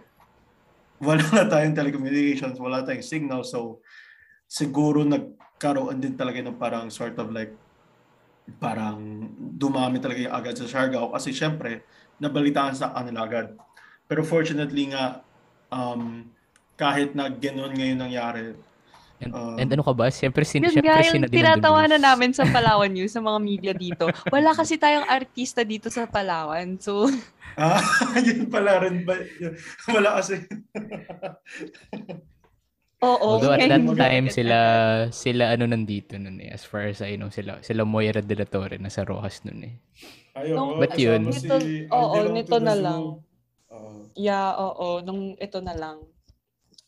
wala 1.00 1.24
na 1.32 1.48
tayong 1.48 1.76
telecommunications, 1.76 2.60
wala 2.60 2.84
tayong 2.84 3.06
signal. 3.06 3.48
So 3.48 3.80
siguro 4.50 5.08
nagkaroon 5.08 6.04
din 6.04 6.20
talaga 6.20 6.44
ng 6.44 6.60
parang 6.60 6.92
sort 6.92 7.16
of 7.16 7.32
like 7.32 7.56
parang 8.62 9.32
dumami 9.58 9.98
talaga 9.98 10.22
yung 10.22 10.36
agad 10.36 10.54
sa 10.54 10.70
Siargao 10.70 11.10
kasi 11.10 11.34
syempre 11.34 11.88
nabalitaan 12.22 12.76
sa 12.78 12.94
kanila 12.94 13.26
agad. 13.26 13.56
Pero 14.06 14.22
fortunately 14.22 14.94
nga 14.94 15.22
um, 15.70 16.26
kahit 16.76 17.14
na 17.14 17.28
gano'n 17.28 17.74
ngayon 17.74 18.00
nangyari, 18.00 18.44
And, 19.16 19.32
Um, 19.32 19.56
and 19.56 19.72
ano 19.72 19.80
ka 19.80 19.96
ba? 19.96 20.12
Siyempre, 20.12 20.44
sin, 20.44 20.68
Yun 20.68 20.76
siyempre 20.76 20.92
nga 20.92 21.08
yung 21.08 21.24
tinatawanan 21.32 22.04
Dulus. 22.04 22.08
namin 22.12 22.30
sa 22.36 22.44
Palawan 22.52 22.92
News, 22.92 23.16
sa 23.16 23.24
mga 23.24 23.40
media 23.40 23.72
dito. 23.72 24.12
Wala 24.28 24.52
kasi 24.52 24.76
tayong 24.76 25.08
artista 25.08 25.64
dito 25.64 25.88
sa 25.88 26.04
Palawan. 26.04 26.76
So, 26.84 27.08
ah, 27.56 27.80
yun 28.20 28.52
pala 28.52 28.84
rin 28.84 29.08
ba? 29.08 29.16
Wala 29.88 30.20
kasi. 30.20 30.36
oo. 33.08 33.40
Although 33.40 33.56
at 33.56 33.72
that 33.72 33.88
time 33.96 34.28
sila 34.28 34.58
sila 35.16 35.56
ano 35.56 35.64
nandito 35.64 36.20
nun 36.20 36.44
eh 36.44 36.52
as 36.52 36.68
far 36.68 36.84
as 36.90 37.00
I 37.00 37.16
know 37.16 37.32
sila 37.32 37.64
sila 37.64 37.88
Moira 37.88 38.20
de 38.20 38.36
la 38.36 38.44
Torre 38.44 38.76
nasa 38.76 39.08
Rojas 39.08 39.48
nun 39.48 39.64
eh. 39.64 39.74
Ayun, 40.36 40.58
Nung- 40.60 40.76
But 40.84 41.00
yun- 41.00 41.32
Nito- 41.32 41.88
oo, 41.96 42.18
nito 42.36 42.58
na 42.60 42.76
lang. 42.76 43.24
Yeah, 44.16 44.56
oo. 44.56 45.04
Nung 45.04 45.36
ito 45.36 45.60
na 45.60 45.76
lang. 45.76 46.00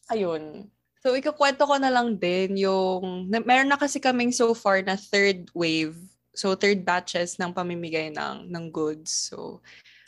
Ayun. 0.08 0.72
So, 1.04 1.14
ikukwento 1.14 1.68
ko 1.68 1.76
na 1.76 1.92
lang 1.92 2.16
din 2.16 2.56
yung... 2.56 3.28
Na, 3.28 3.44
meron 3.44 3.68
na 3.68 3.78
kasi 3.78 4.00
kaming 4.00 4.32
so 4.32 4.56
far 4.56 4.80
na 4.80 4.96
third 4.96 5.52
wave. 5.52 6.00
So, 6.32 6.56
third 6.56 6.88
batches 6.88 7.36
ng 7.36 7.52
pamimigay 7.52 8.16
ng, 8.16 8.48
ng 8.48 8.66
goods. 8.72 9.30
So, 9.32 9.60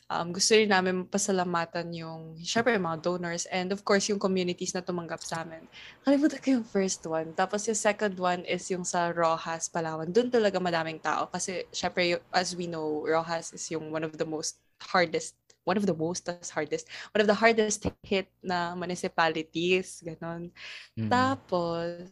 um, 0.08 0.32
gusto 0.32 0.56
rin 0.56 0.72
namin 0.72 1.06
pasalamatan 1.06 1.92
yung, 1.92 2.40
syempre, 2.40 2.80
yung 2.80 2.88
mga 2.88 3.04
donors 3.04 3.46
and 3.52 3.76
of 3.76 3.84
course, 3.84 4.08
yung 4.08 4.20
communities 4.20 4.72
na 4.72 4.82
tumanggap 4.82 5.20
sa 5.20 5.44
amin. 5.44 5.68
Kalimutan 6.08 6.40
ko 6.40 6.48
yung 6.60 6.68
first 6.68 7.04
one. 7.06 7.36
Tapos 7.36 7.68
yung 7.68 7.78
second 7.78 8.16
one 8.16 8.42
is 8.48 8.64
yung 8.72 8.88
sa 8.88 9.12
Rojas, 9.12 9.68
Palawan. 9.68 10.10
Doon 10.10 10.32
talaga 10.32 10.58
madaming 10.58 11.04
tao. 11.04 11.28
Kasi, 11.28 11.68
syempre, 11.76 12.18
as 12.32 12.56
we 12.56 12.66
know, 12.66 13.04
Rojas 13.04 13.52
is 13.52 13.68
yung 13.70 13.92
one 13.92 14.08
of 14.08 14.16
the 14.16 14.26
most 14.26 14.58
hardest 14.80 15.36
one 15.68 15.78
of 15.78 15.86
the 15.86 15.96
most 15.96 16.26
tas 16.26 16.52
hardest 16.52 16.88
one 17.14 17.22
of 17.22 17.30
the 17.30 17.36
hardest 17.36 17.86
hit 18.04 18.28
na 18.42 18.74
municipalities 18.76 20.02
ganon 20.04 20.52
Mm. 20.98 21.10
tapos 21.12 22.10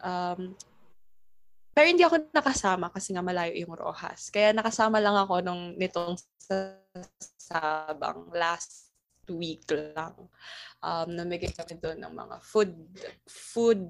um 0.00 0.54
pero 1.70 1.86
hindi 1.86 2.02
ako 2.02 2.28
nakasama 2.34 2.90
kasi 2.90 3.14
nga 3.14 3.22
malayo 3.22 3.54
yung 3.54 3.72
Rojas. 3.72 4.28
Kaya 4.28 4.50
nakasama 4.50 4.98
lang 4.98 5.14
ako 5.14 5.38
nung 5.40 5.78
nitong 5.78 6.18
sa 6.36 6.76
Sabang 7.38 8.26
last 8.34 8.90
week 9.30 9.62
lang. 9.70 10.12
Um 10.82 11.08
namigay 11.14 11.54
kami 11.54 11.78
doon 11.78 12.02
ng 12.02 12.10
mga 12.12 12.36
food 12.42 12.74
food 13.24 13.86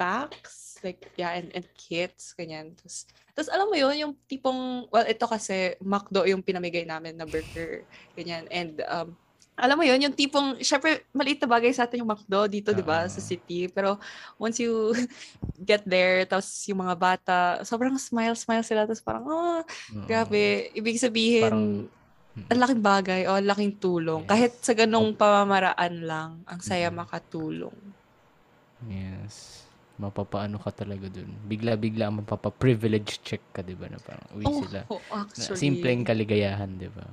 packs 0.00 0.80
like 0.80 1.04
yeah 1.20 1.36
and, 1.36 1.52
and 1.52 1.68
kits 1.76 2.32
ganyan 2.32 2.72
tapos 2.72 3.04
tapos 3.36 3.52
alam 3.52 3.68
mo 3.68 3.76
yun 3.76 3.92
yung 4.00 4.12
tipong 4.24 4.88
well 4.88 5.04
ito 5.04 5.28
kasi 5.28 5.76
McDo 5.84 6.24
yung 6.24 6.40
pinamigay 6.40 6.88
namin 6.88 7.20
na 7.20 7.28
burger 7.28 7.84
ganyan 8.16 8.48
and 8.48 8.80
um 8.88 9.12
alam 9.60 9.76
mo 9.76 9.84
yun, 9.84 10.00
yung 10.00 10.16
tipong, 10.16 10.56
syempre, 10.64 11.04
maliit 11.12 11.36
na 11.44 11.52
bagay 11.52 11.68
sa 11.76 11.84
atin 11.84 12.00
yung 12.00 12.08
McDo 12.08 12.48
dito, 12.48 12.72
di 12.72 12.80
ba, 12.80 13.04
sa 13.12 13.20
Oo. 13.20 13.28
city. 13.28 13.68
Pero 13.68 14.00
once 14.40 14.56
you 14.64 14.96
get 15.68 15.84
there, 15.84 16.24
tapos 16.24 16.48
yung 16.64 16.80
mga 16.80 16.96
bata, 16.96 17.38
sobrang 17.60 17.92
smile-smile 18.00 18.64
sila. 18.64 18.88
Tapos 18.88 19.04
parang, 19.04 19.24
oh, 19.28 19.60
Oo. 19.60 20.06
grabe. 20.08 20.72
Ibig 20.72 20.96
sabihin, 20.96 21.44
Parang- 21.44 21.92
ang 22.48 22.58
laking 22.62 22.80
bagay 22.82 23.20
o 23.28 23.36
ang 23.36 23.44
laking 23.44 23.76
tulong. 23.76 24.24
Yes. 24.24 24.30
Kahit 24.32 24.52
sa 24.64 24.72
ganong 24.72 25.12
pamamaraan 25.12 25.94
lang, 26.08 26.30
ang 26.48 26.60
saya 26.64 26.88
Mhm. 26.88 26.96
makatulong. 26.96 27.78
Yes. 28.88 29.59
Mapapaano 30.00 30.56
ka 30.56 30.72
talaga 30.72 31.06
dun. 31.12 31.28
Bigla-bigla 31.44 32.08
ang 32.08 32.24
mapapa-privilege 32.24 33.20
check 33.20 33.42
ka, 33.52 33.60
di 33.60 33.76
ba? 33.76 33.86
Na 33.92 34.00
parang, 34.00 34.24
uy, 34.32 34.48
Oh, 34.48 34.60
sila. 34.64 34.80
oh, 34.88 35.00
Na, 35.04 35.22
actually. 35.28 35.60
simpleng 35.60 36.02
kaligayahan, 36.08 36.70
di 36.80 36.88
ba? 36.88 37.04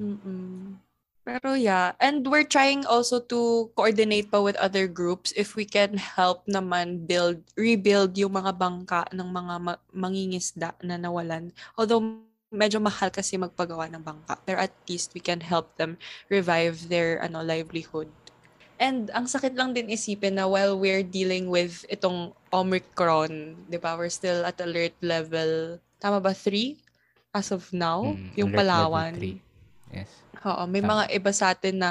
Mm-mm. 0.00 0.80
Pero 1.22 1.54
yeah, 1.54 1.94
and 2.02 2.26
we're 2.26 2.42
trying 2.48 2.82
also 2.82 3.22
to 3.30 3.70
coordinate 3.78 4.26
pa 4.26 4.42
with 4.42 4.58
other 4.58 4.90
groups 4.90 5.30
if 5.38 5.54
we 5.54 5.62
can 5.62 5.94
help 5.94 6.42
naman 6.50 7.06
build, 7.06 7.38
rebuild 7.54 8.18
yung 8.18 8.34
mga 8.34 8.58
bangka 8.58 9.06
ng 9.14 9.28
mga 9.30 9.54
ma- 9.62 9.82
mangingisda 9.94 10.74
na 10.82 10.98
nawalan. 10.98 11.54
Although 11.78 12.02
medyo 12.50 12.82
mahal 12.82 13.14
kasi 13.14 13.38
magpagawa 13.38 13.86
ng 13.94 14.02
bangka, 14.02 14.34
pero 14.42 14.58
at 14.66 14.74
least 14.90 15.14
we 15.14 15.22
can 15.22 15.38
help 15.38 15.70
them 15.78 15.94
revive 16.26 16.90
their 16.90 17.22
ano 17.22 17.38
livelihood. 17.40 18.10
And 18.82 19.14
ang 19.14 19.30
sakit 19.30 19.54
lang 19.54 19.70
din 19.78 19.86
isipin 19.86 20.34
na 20.42 20.50
while 20.50 20.74
we're 20.74 21.06
dealing 21.06 21.46
with 21.46 21.86
itong 21.86 22.34
Omicron, 22.50 23.54
di 23.70 23.78
ba, 23.78 23.94
we're 23.94 24.10
still 24.10 24.42
at 24.42 24.58
alert 24.58 24.98
level, 24.98 25.78
tama 26.02 26.18
ba, 26.18 26.34
3 26.34 26.74
as 27.30 27.54
of 27.54 27.70
now? 27.70 28.02
Mm, 28.02 28.34
yung 28.34 28.50
Palawan. 28.50 29.14
three. 29.14 29.38
Yes. 29.94 30.10
Oo, 30.42 30.66
may 30.66 30.82
Tama. 30.82 31.06
mga 31.06 31.14
iba 31.14 31.30
sa 31.30 31.54
atin 31.54 31.78
na 31.78 31.90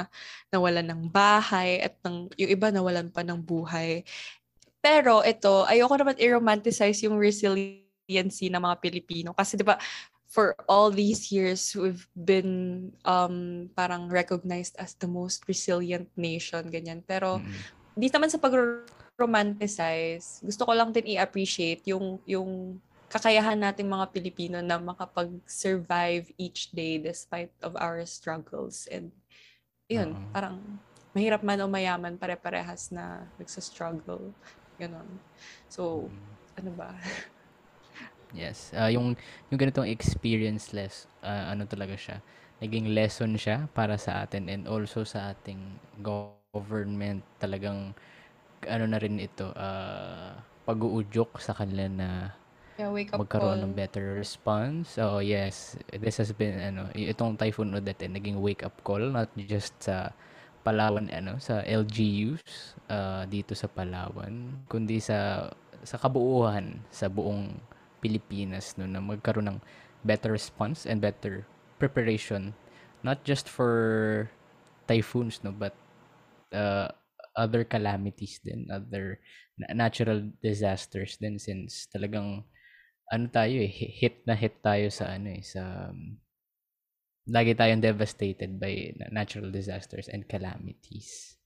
nawalan 0.52 0.84
ng 0.84 1.02
bahay 1.08 1.80
at 1.80 1.96
ng, 2.04 2.28
yung 2.36 2.50
iba 2.52 2.68
nawalan 2.68 3.08
pa 3.08 3.24
ng 3.24 3.40
buhay. 3.40 4.04
Pero 4.84 5.24
ito, 5.24 5.64
ayoko 5.64 5.96
naman 5.96 6.20
i-romanticize 6.20 7.08
yung 7.08 7.16
resiliency 7.16 8.52
ng 8.52 8.60
mga 8.60 8.76
Pilipino. 8.82 9.32
Kasi 9.32 9.56
di 9.56 9.64
ba, 9.64 9.80
for 10.32 10.56
all 10.64 10.88
these 10.88 11.28
years, 11.28 11.76
we've 11.76 12.08
been 12.16 12.88
um, 13.04 13.68
parang 13.76 14.08
recognized 14.08 14.72
as 14.80 14.96
the 14.96 15.06
most 15.06 15.44
resilient 15.44 16.08
nation, 16.16 16.72
ganyan. 16.72 17.04
Pero 17.04 17.36
Mm-mm. 17.36 17.60
di 17.92 18.08
naman 18.08 18.32
sa 18.32 18.40
pag-romanticize, 18.40 20.40
gusto 20.40 20.64
ko 20.64 20.72
lang 20.72 20.88
din 20.88 21.20
i-appreciate 21.20 21.84
yung, 21.84 22.16
yung 22.24 22.80
kakayahan 23.12 23.60
nating 23.60 23.92
mga 23.92 24.08
Pilipino 24.08 24.58
na 24.64 24.80
makapag-survive 24.80 26.32
each 26.40 26.72
day 26.72 26.96
despite 26.96 27.52
of 27.60 27.76
our 27.76 28.00
struggles. 28.08 28.88
And 28.88 29.12
yun, 29.84 30.16
Oo. 30.16 30.32
parang 30.32 30.64
mahirap 31.12 31.44
man 31.44 31.60
o 31.60 31.68
mayaman, 31.68 32.16
pare-parehas 32.16 32.88
na 32.88 33.28
nagsa-struggle. 33.36 34.32
Ganon. 34.80 35.20
So, 35.68 36.08
Mm. 36.08 36.24
ano 36.56 36.70
ba? 36.72 36.96
Yes. 38.32 38.72
Ah, 38.72 38.88
yung 38.88 39.12
yung 39.52 39.58
ganitong 39.60 39.88
experience 39.88 40.72
less 40.72 41.04
ah, 41.20 41.52
ano 41.52 41.68
talaga 41.68 41.94
siya. 41.96 42.18
Naging 42.64 42.94
lesson 42.96 43.36
siya 43.36 43.68
para 43.76 44.00
sa 44.00 44.24
atin 44.24 44.48
and 44.48 44.64
also 44.70 45.04
sa 45.04 45.34
ating 45.36 45.60
government 46.00 47.20
talagang 47.42 47.92
ano 48.68 48.84
na 48.88 48.98
rin 49.00 49.20
ito 49.20 49.52
ah, 49.56 50.38
pag-uudyok 50.64 51.40
sa 51.42 51.52
kanila 51.56 51.86
na 51.90 52.08
Yeah, 52.78 52.90
wake 52.90 53.12
up 53.14 53.22
magkaroon 53.22 53.60
call. 53.60 53.68
ng 53.68 53.74
better 53.76 54.16
response. 54.16 54.96
So 54.96 55.20
yes, 55.20 55.76
this 55.92 56.16
has 56.16 56.32
been 56.32 56.56
ano, 56.60 56.88
itong 56.96 57.36
Typhoon 57.36 57.76
Odette 57.76 58.08
eh, 58.08 58.10
naging 58.10 58.40
wake 58.40 58.64
up 58.64 58.80
call 58.86 59.12
not 59.12 59.28
just 59.36 59.76
sa 59.84 60.12
Palawan 60.64 61.10
ano, 61.12 61.36
sa 61.42 61.60
LGUs 61.66 62.78
ah, 62.88 63.24
dito 63.28 63.52
sa 63.52 63.68
Palawan, 63.68 64.64
kundi 64.70 65.02
sa 65.02 65.50
sa 65.82 65.98
kabuuan 65.98 66.78
sa 66.94 67.10
buong 67.10 67.52
Pilipinas 68.02 68.74
no 68.76 68.84
na 68.90 69.00
magkaroon 69.00 69.48
ng 69.56 69.60
better 70.02 70.34
response 70.34 70.84
and 70.84 70.98
better 70.98 71.46
preparation 71.78 72.52
not 73.06 73.22
just 73.22 73.46
for 73.46 74.26
typhoons 74.90 75.40
no 75.46 75.54
but 75.54 75.74
uh, 76.52 76.90
other 77.38 77.64
calamities 77.64 78.42
din 78.44 78.68
other 78.68 79.22
na- 79.56 79.72
natural 79.86 80.20
disasters 80.42 81.16
din 81.22 81.38
since 81.38 81.86
talagang 81.88 82.44
ano 83.12 83.26
tayo 83.30 83.56
eh 83.62 83.70
hi- 83.70 83.94
hit 83.94 84.16
na 84.28 84.34
hit 84.36 84.58
tayo 84.64 84.90
sa 84.90 85.14
ano 85.16 85.28
eh 85.32 85.44
sa 85.44 85.92
um, 85.92 86.18
lagi 87.30 87.54
tayong 87.54 87.82
devastated 87.82 88.58
by 88.58 88.90
na- 88.98 89.12
natural 89.22 89.50
disasters 89.54 90.10
and 90.10 90.26
calamities. 90.26 91.38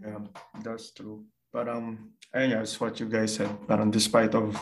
Yeah, 0.00 0.20
that's 0.62 0.90
true. 0.92 1.26
Parang, 1.48 1.96
ayun 2.36 2.48
nga, 2.52 2.60
it's 2.60 2.76
what 2.76 3.00
you 3.00 3.08
guys 3.08 3.40
said. 3.40 3.48
Parang 3.64 3.88
despite 3.88 4.36
of 4.36 4.52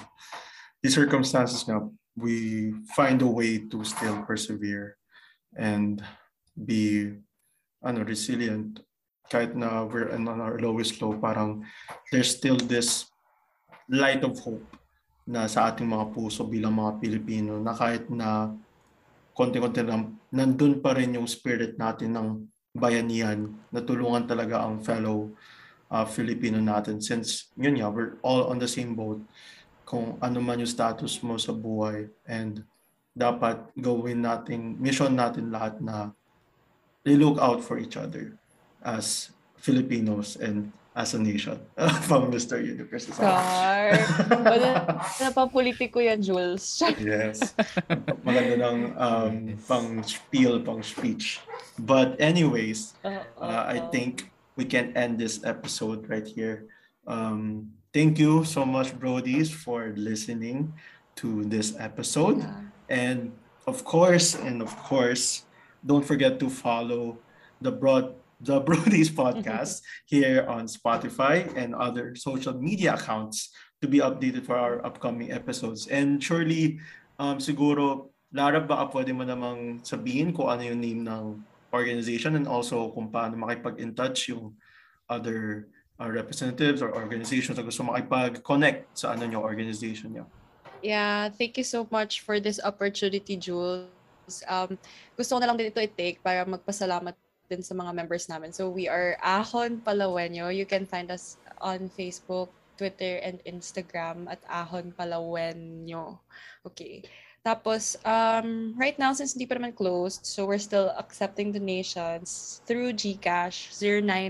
the 0.82 0.90
circumstances 0.90 1.66
nga, 1.66 1.82
we 2.14 2.72
find 2.94 3.20
a 3.20 3.28
way 3.28 3.58
to 3.66 3.82
still 3.82 4.22
persevere 4.22 4.96
and 5.58 6.00
be 6.54 7.12
ano, 7.82 8.06
resilient. 8.06 8.80
Kahit 9.26 9.58
na 9.58 9.82
we're 9.82 10.14
on 10.14 10.30
our 10.30 10.56
lowest 10.62 11.02
low, 11.02 11.18
parang 11.18 11.66
there's 12.14 12.30
still 12.30 12.56
this 12.56 13.10
light 13.90 14.22
of 14.22 14.38
hope 14.38 14.62
na 15.26 15.50
sa 15.50 15.74
ating 15.74 15.90
mga 15.90 16.14
puso 16.14 16.46
bilang 16.46 16.78
mga 16.78 17.02
Pilipino 17.02 17.58
na 17.58 17.74
kahit 17.74 18.06
na 18.06 18.54
konti-konti 19.34 19.82
lang, 19.82 20.22
nandun 20.30 20.78
pa 20.78 20.94
rin 20.94 21.18
yung 21.18 21.26
spirit 21.26 21.74
natin 21.74 22.14
ng 22.14 22.28
bayanihan 22.72 23.50
na 23.74 23.82
tulungan 23.82 24.24
talaga 24.30 24.62
ang 24.62 24.78
fellow 24.78 25.34
uh, 25.90 26.04
Filipino 26.04 26.58
natin 26.58 27.02
since 27.02 27.50
yun 27.58 27.78
nga, 27.78 27.90
we're 27.90 28.18
all 28.22 28.50
on 28.50 28.58
the 28.58 28.68
same 28.68 28.94
boat 28.94 29.22
kung 29.86 30.18
ano 30.18 30.42
man 30.42 30.58
yung 30.58 30.70
status 30.70 31.22
mo 31.22 31.38
sa 31.38 31.54
buhay 31.54 32.10
and 32.26 32.66
dapat 33.16 33.62
gawin 33.78 34.20
natin, 34.26 34.74
mission 34.76 35.14
natin 35.14 35.48
lahat 35.48 35.78
na 35.80 36.10
look 37.06 37.38
out 37.38 37.62
for 37.62 37.78
each 37.78 37.94
other 37.94 38.34
as 38.82 39.30
Filipinos 39.56 40.34
and 40.36 40.74
as 40.96 41.14
a 41.14 41.20
nation. 41.20 41.60
Pang 42.08 42.32
Mr. 42.32 42.58
Universe. 42.58 43.12
Star. 43.12 43.92
Wala 44.32 44.98
na 45.20 45.28
pang 45.28 45.52
politiko 45.52 46.00
yan, 46.00 46.24
Jules. 46.24 46.80
Yes. 46.96 47.52
Maganda 48.24 48.56
ng 48.64 48.78
um, 48.96 49.36
pang 49.68 50.00
spiel, 50.08 50.64
pang 50.64 50.80
speech. 50.80 51.44
But 51.76 52.16
anyways, 52.16 52.96
uh, 53.04 53.20
I 53.68 53.84
think 53.92 54.32
we 54.56 54.64
can 54.64 54.96
end 54.96 55.20
this 55.20 55.44
episode 55.44 56.08
right 56.08 56.26
here. 56.26 56.66
Um, 57.06 57.70
thank 57.92 58.18
you 58.18 58.44
so 58.44 58.64
much, 58.64 58.96
Brodies, 58.96 59.52
for 59.52 59.92
listening 59.96 60.72
to 61.20 61.44
this 61.44 61.76
episode. 61.78 62.40
Yeah. 62.40 62.60
And 62.88 63.32
of 63.68 63.84
course, 63.84 64.34
and 64.34 64.60
of 64.60 64.72
course, 64.82 65.44
don't 65.84 66.04
forget 66.04 66.40
to 66.40 66.48
follow 66.48 67.18
the 67.60 67.70
broad 67.70 68.16
the 68.40 68.60
Brodies 68.66 69.08
podcast 69.08 69.80
here 70.04 70.44
on 70.48 70.68
Spotify 70.68 71.48
and 71.56 71.72
other 71.74 72.12
social 72.16 72.52
media 72.52 72.94
accounts 72.94 73.48
to 73.80 73.88
be 73.88 74.00
updated 74.00 74.44
for 74.44 74.56
our 74.56 74.84
upcoming 74.84 75.32
episodes. 75.32 75.86
And 75.88 76.20
surely, 76.20 76.80
um, 77.18 77.38
siguro, 77.38 78.12
Lara, 78.32 78.60
baka 78.60 78.92
pwede 78.92 79.16
mo 79.16 79.24
namang 79.24 79.80
sabihin 79.84 80.36
kung 80.36 80.52
ano 80.52 80.68
yung 80.68 80.80
name 80.80 81.00
ng 81.04 81.40
organization 81.72 82.36
and 82.36 82.46
also 82.46 82.90
kung 82.94 83.10
paano 83.10 83.38
makipag-in 83.38 83.94
touch 83.94 84.30
yung 84.30 84.54
other 85.10 85.70
uh, 85.98 86.10
representatives 86.10 86.82
or 86.82 86.92
organizations 86.94 87.56
na 87.58 87.64
gusto 87.64 87.82
makipag-connect 87.86 88.92
sa 88.94 89.14
ano 89.14 89.26
yung 89.26 89.42
organization 89.42 90.12
niya. 90.12 90.26
Yeah, 90.84 91.32
thank 91.32 91.56
you 91.56 91.66
so 91.66 91.88
much 91.88 92.22
for 92.22 92.38
this 92.38 92.60
opportunity, 92.60 93.34
Jules. 93.34 93.88
Um, 94.46 94.76
gusto 95.16 95.36
ko 95.36 95.38
na 95.40 95.48
lang 95.48 95.56
din 95.56 95.72
ito 95.72 95.80
i-take 95.80 96.20
para 96.20 96.44
magpasalamat 96.44 97.16
din 97.48 97.62
sa 97.62 97.74
mga 97.74 97.94
members 97.94 98.26
namin. 98.26 98.50
So 98.50 98.68
we 98.68 98.90
are 98.90 99.16
Ahon 99.22 99.80
Palawenyo. 99.80 100.50
You 100.50 100.66
can 100.66 100.84
find 100.84 101.08
us 101.14 101.38
on 101.62 101.88
Facebook, 101.94 102.50
Twitter, 102.76 103.22
and 103.22 103.40
Instagram 103.46 104.26
at 104.28 104.42
Ahon 104.50 104.92
Palawenyo. 104.92 106.18
Okay. 106.66 107.06
Tapos, 107.46 107.94
um, 108.02 108.74
right 108.74 108.98
now, 108.98 109.14
since 109.14 109.38
hindi 109.38 109.46
pa 109.46 109.54
naman 109.54 109.70
closed, 109.70 110.26
so 110.26 110.50
we're 110.50 110.58
still 110.58 110.90
accepting 110.98 111.54
donations 111.54 112.58
through 112.66 112.98
GCash 112.98 113.70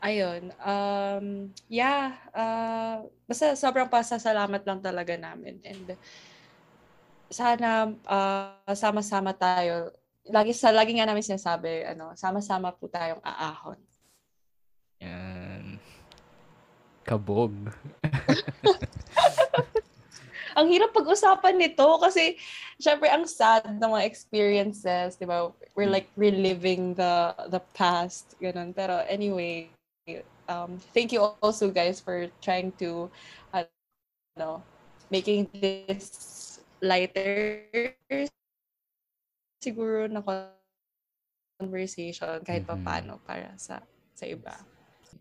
Ayun. 0.00 0.48
Um, 0.64 1.52
yeah. 1.68 2.16
Uh, 2.32 3.12
basta 3.28 3.52
sobrang 3.60 3.92
pasasalamat 3.92 4.64
lang 4.64 4.80
talaga 4.80 5.20
namin. 5.20 5.60
And 5.68 6.00
sana 7.28 7.92
uh, 8.08 8.72
sama-sama 8.72 9.36
tayo. 9.36 9.92
Lagi, 10.28 10.52
sa, 10.52 10.68
lagi 10.70 10.92
nga 10.96 11.08
namin 11.08 11.24
sinasabi, 11.24 11.88
ano, 11.88 12.12
sama-sama 12.14 12.72
po 12.72 12.88
tayong 12.88 13.20
aahon. 13.24 13.80
Yan. 15.00 15.80
kabog. 17.08 17.54
ang 20.58 20.66
hirap 20.68 20.90
pag-usapan 20.92 21.54
nito 21.56 21.86
kasi 22.02 22.34
syempre 22.76 23.06
ang 23.08 23.24
sad 23.24 23.78
ng 23.78 23.90
mga 23.94 24.04
experiences, 24.04 25.14
'di 25.14 25.24
ba? 25.24 25.48
We're 25.78 25.88
like 25.88 26.10
reliving 26.18 26.98
the 26.98 27.32
the 27.48 27.62
past, 27.72 28.34
ganun. 28.42 28.74
Pero 28.74 29.06
anyway, 29.06 29.70
um 30.50 30.76
thank 30.92 31.14
you 31.14 31.22
also 31.40 31.70
guys 31.70 32.02
for 32.02 32.26
trying 32.42 32.74
to 32.82 33.06
uh, 33.54 33.64
know, 34.36 34.62
making 35.10 35.46
this 35.54 36.60
lighter 36.82 37.64
siguro 39.58 40.06
na 40.06 40.22
conversation 41.58 42.38
kahit 42.46 42.64
pa 42.64 42.78
Mhm. 42.78 42.84
paano 42.86 43.12
para 43.26 43.50
sa 43.58 43.82
sa 44.14 44.24
iba. 44.26 44.54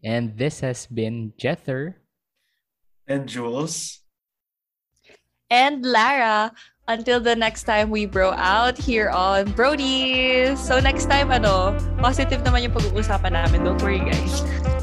And 0.06 0.38
this 0.38 0.62
has 0.62 0.86
been 0.86 1.34
Jether. 1.42 1.98
And 3.10 3.26
Jules. 3.26 4.06
And 5.48 5.80
Lara, 5.82 6.52
until 6.92 7.24
the 7.24 7.34
next 7.34 7.64
time 7.64 7.88
we 7.90 8.04
bro 8.04 8.36
out 8.36 8.76
here 8.76 9.08
on 9.10 9.48
Brody. 9.56 10.52
So 10.60 10.84
next 10.84 11.08
time, 11.08 11.32
ano, 11.32 11.72
positive 12.04 12.44
naman 12.44 12.68
yung 12.68 12.76
pag-uusapan 12.76 13.32
namin. 13.32 13.64
Don't 13.64 13.80
worry, 13.80 14.04
guys. 14.04 14.44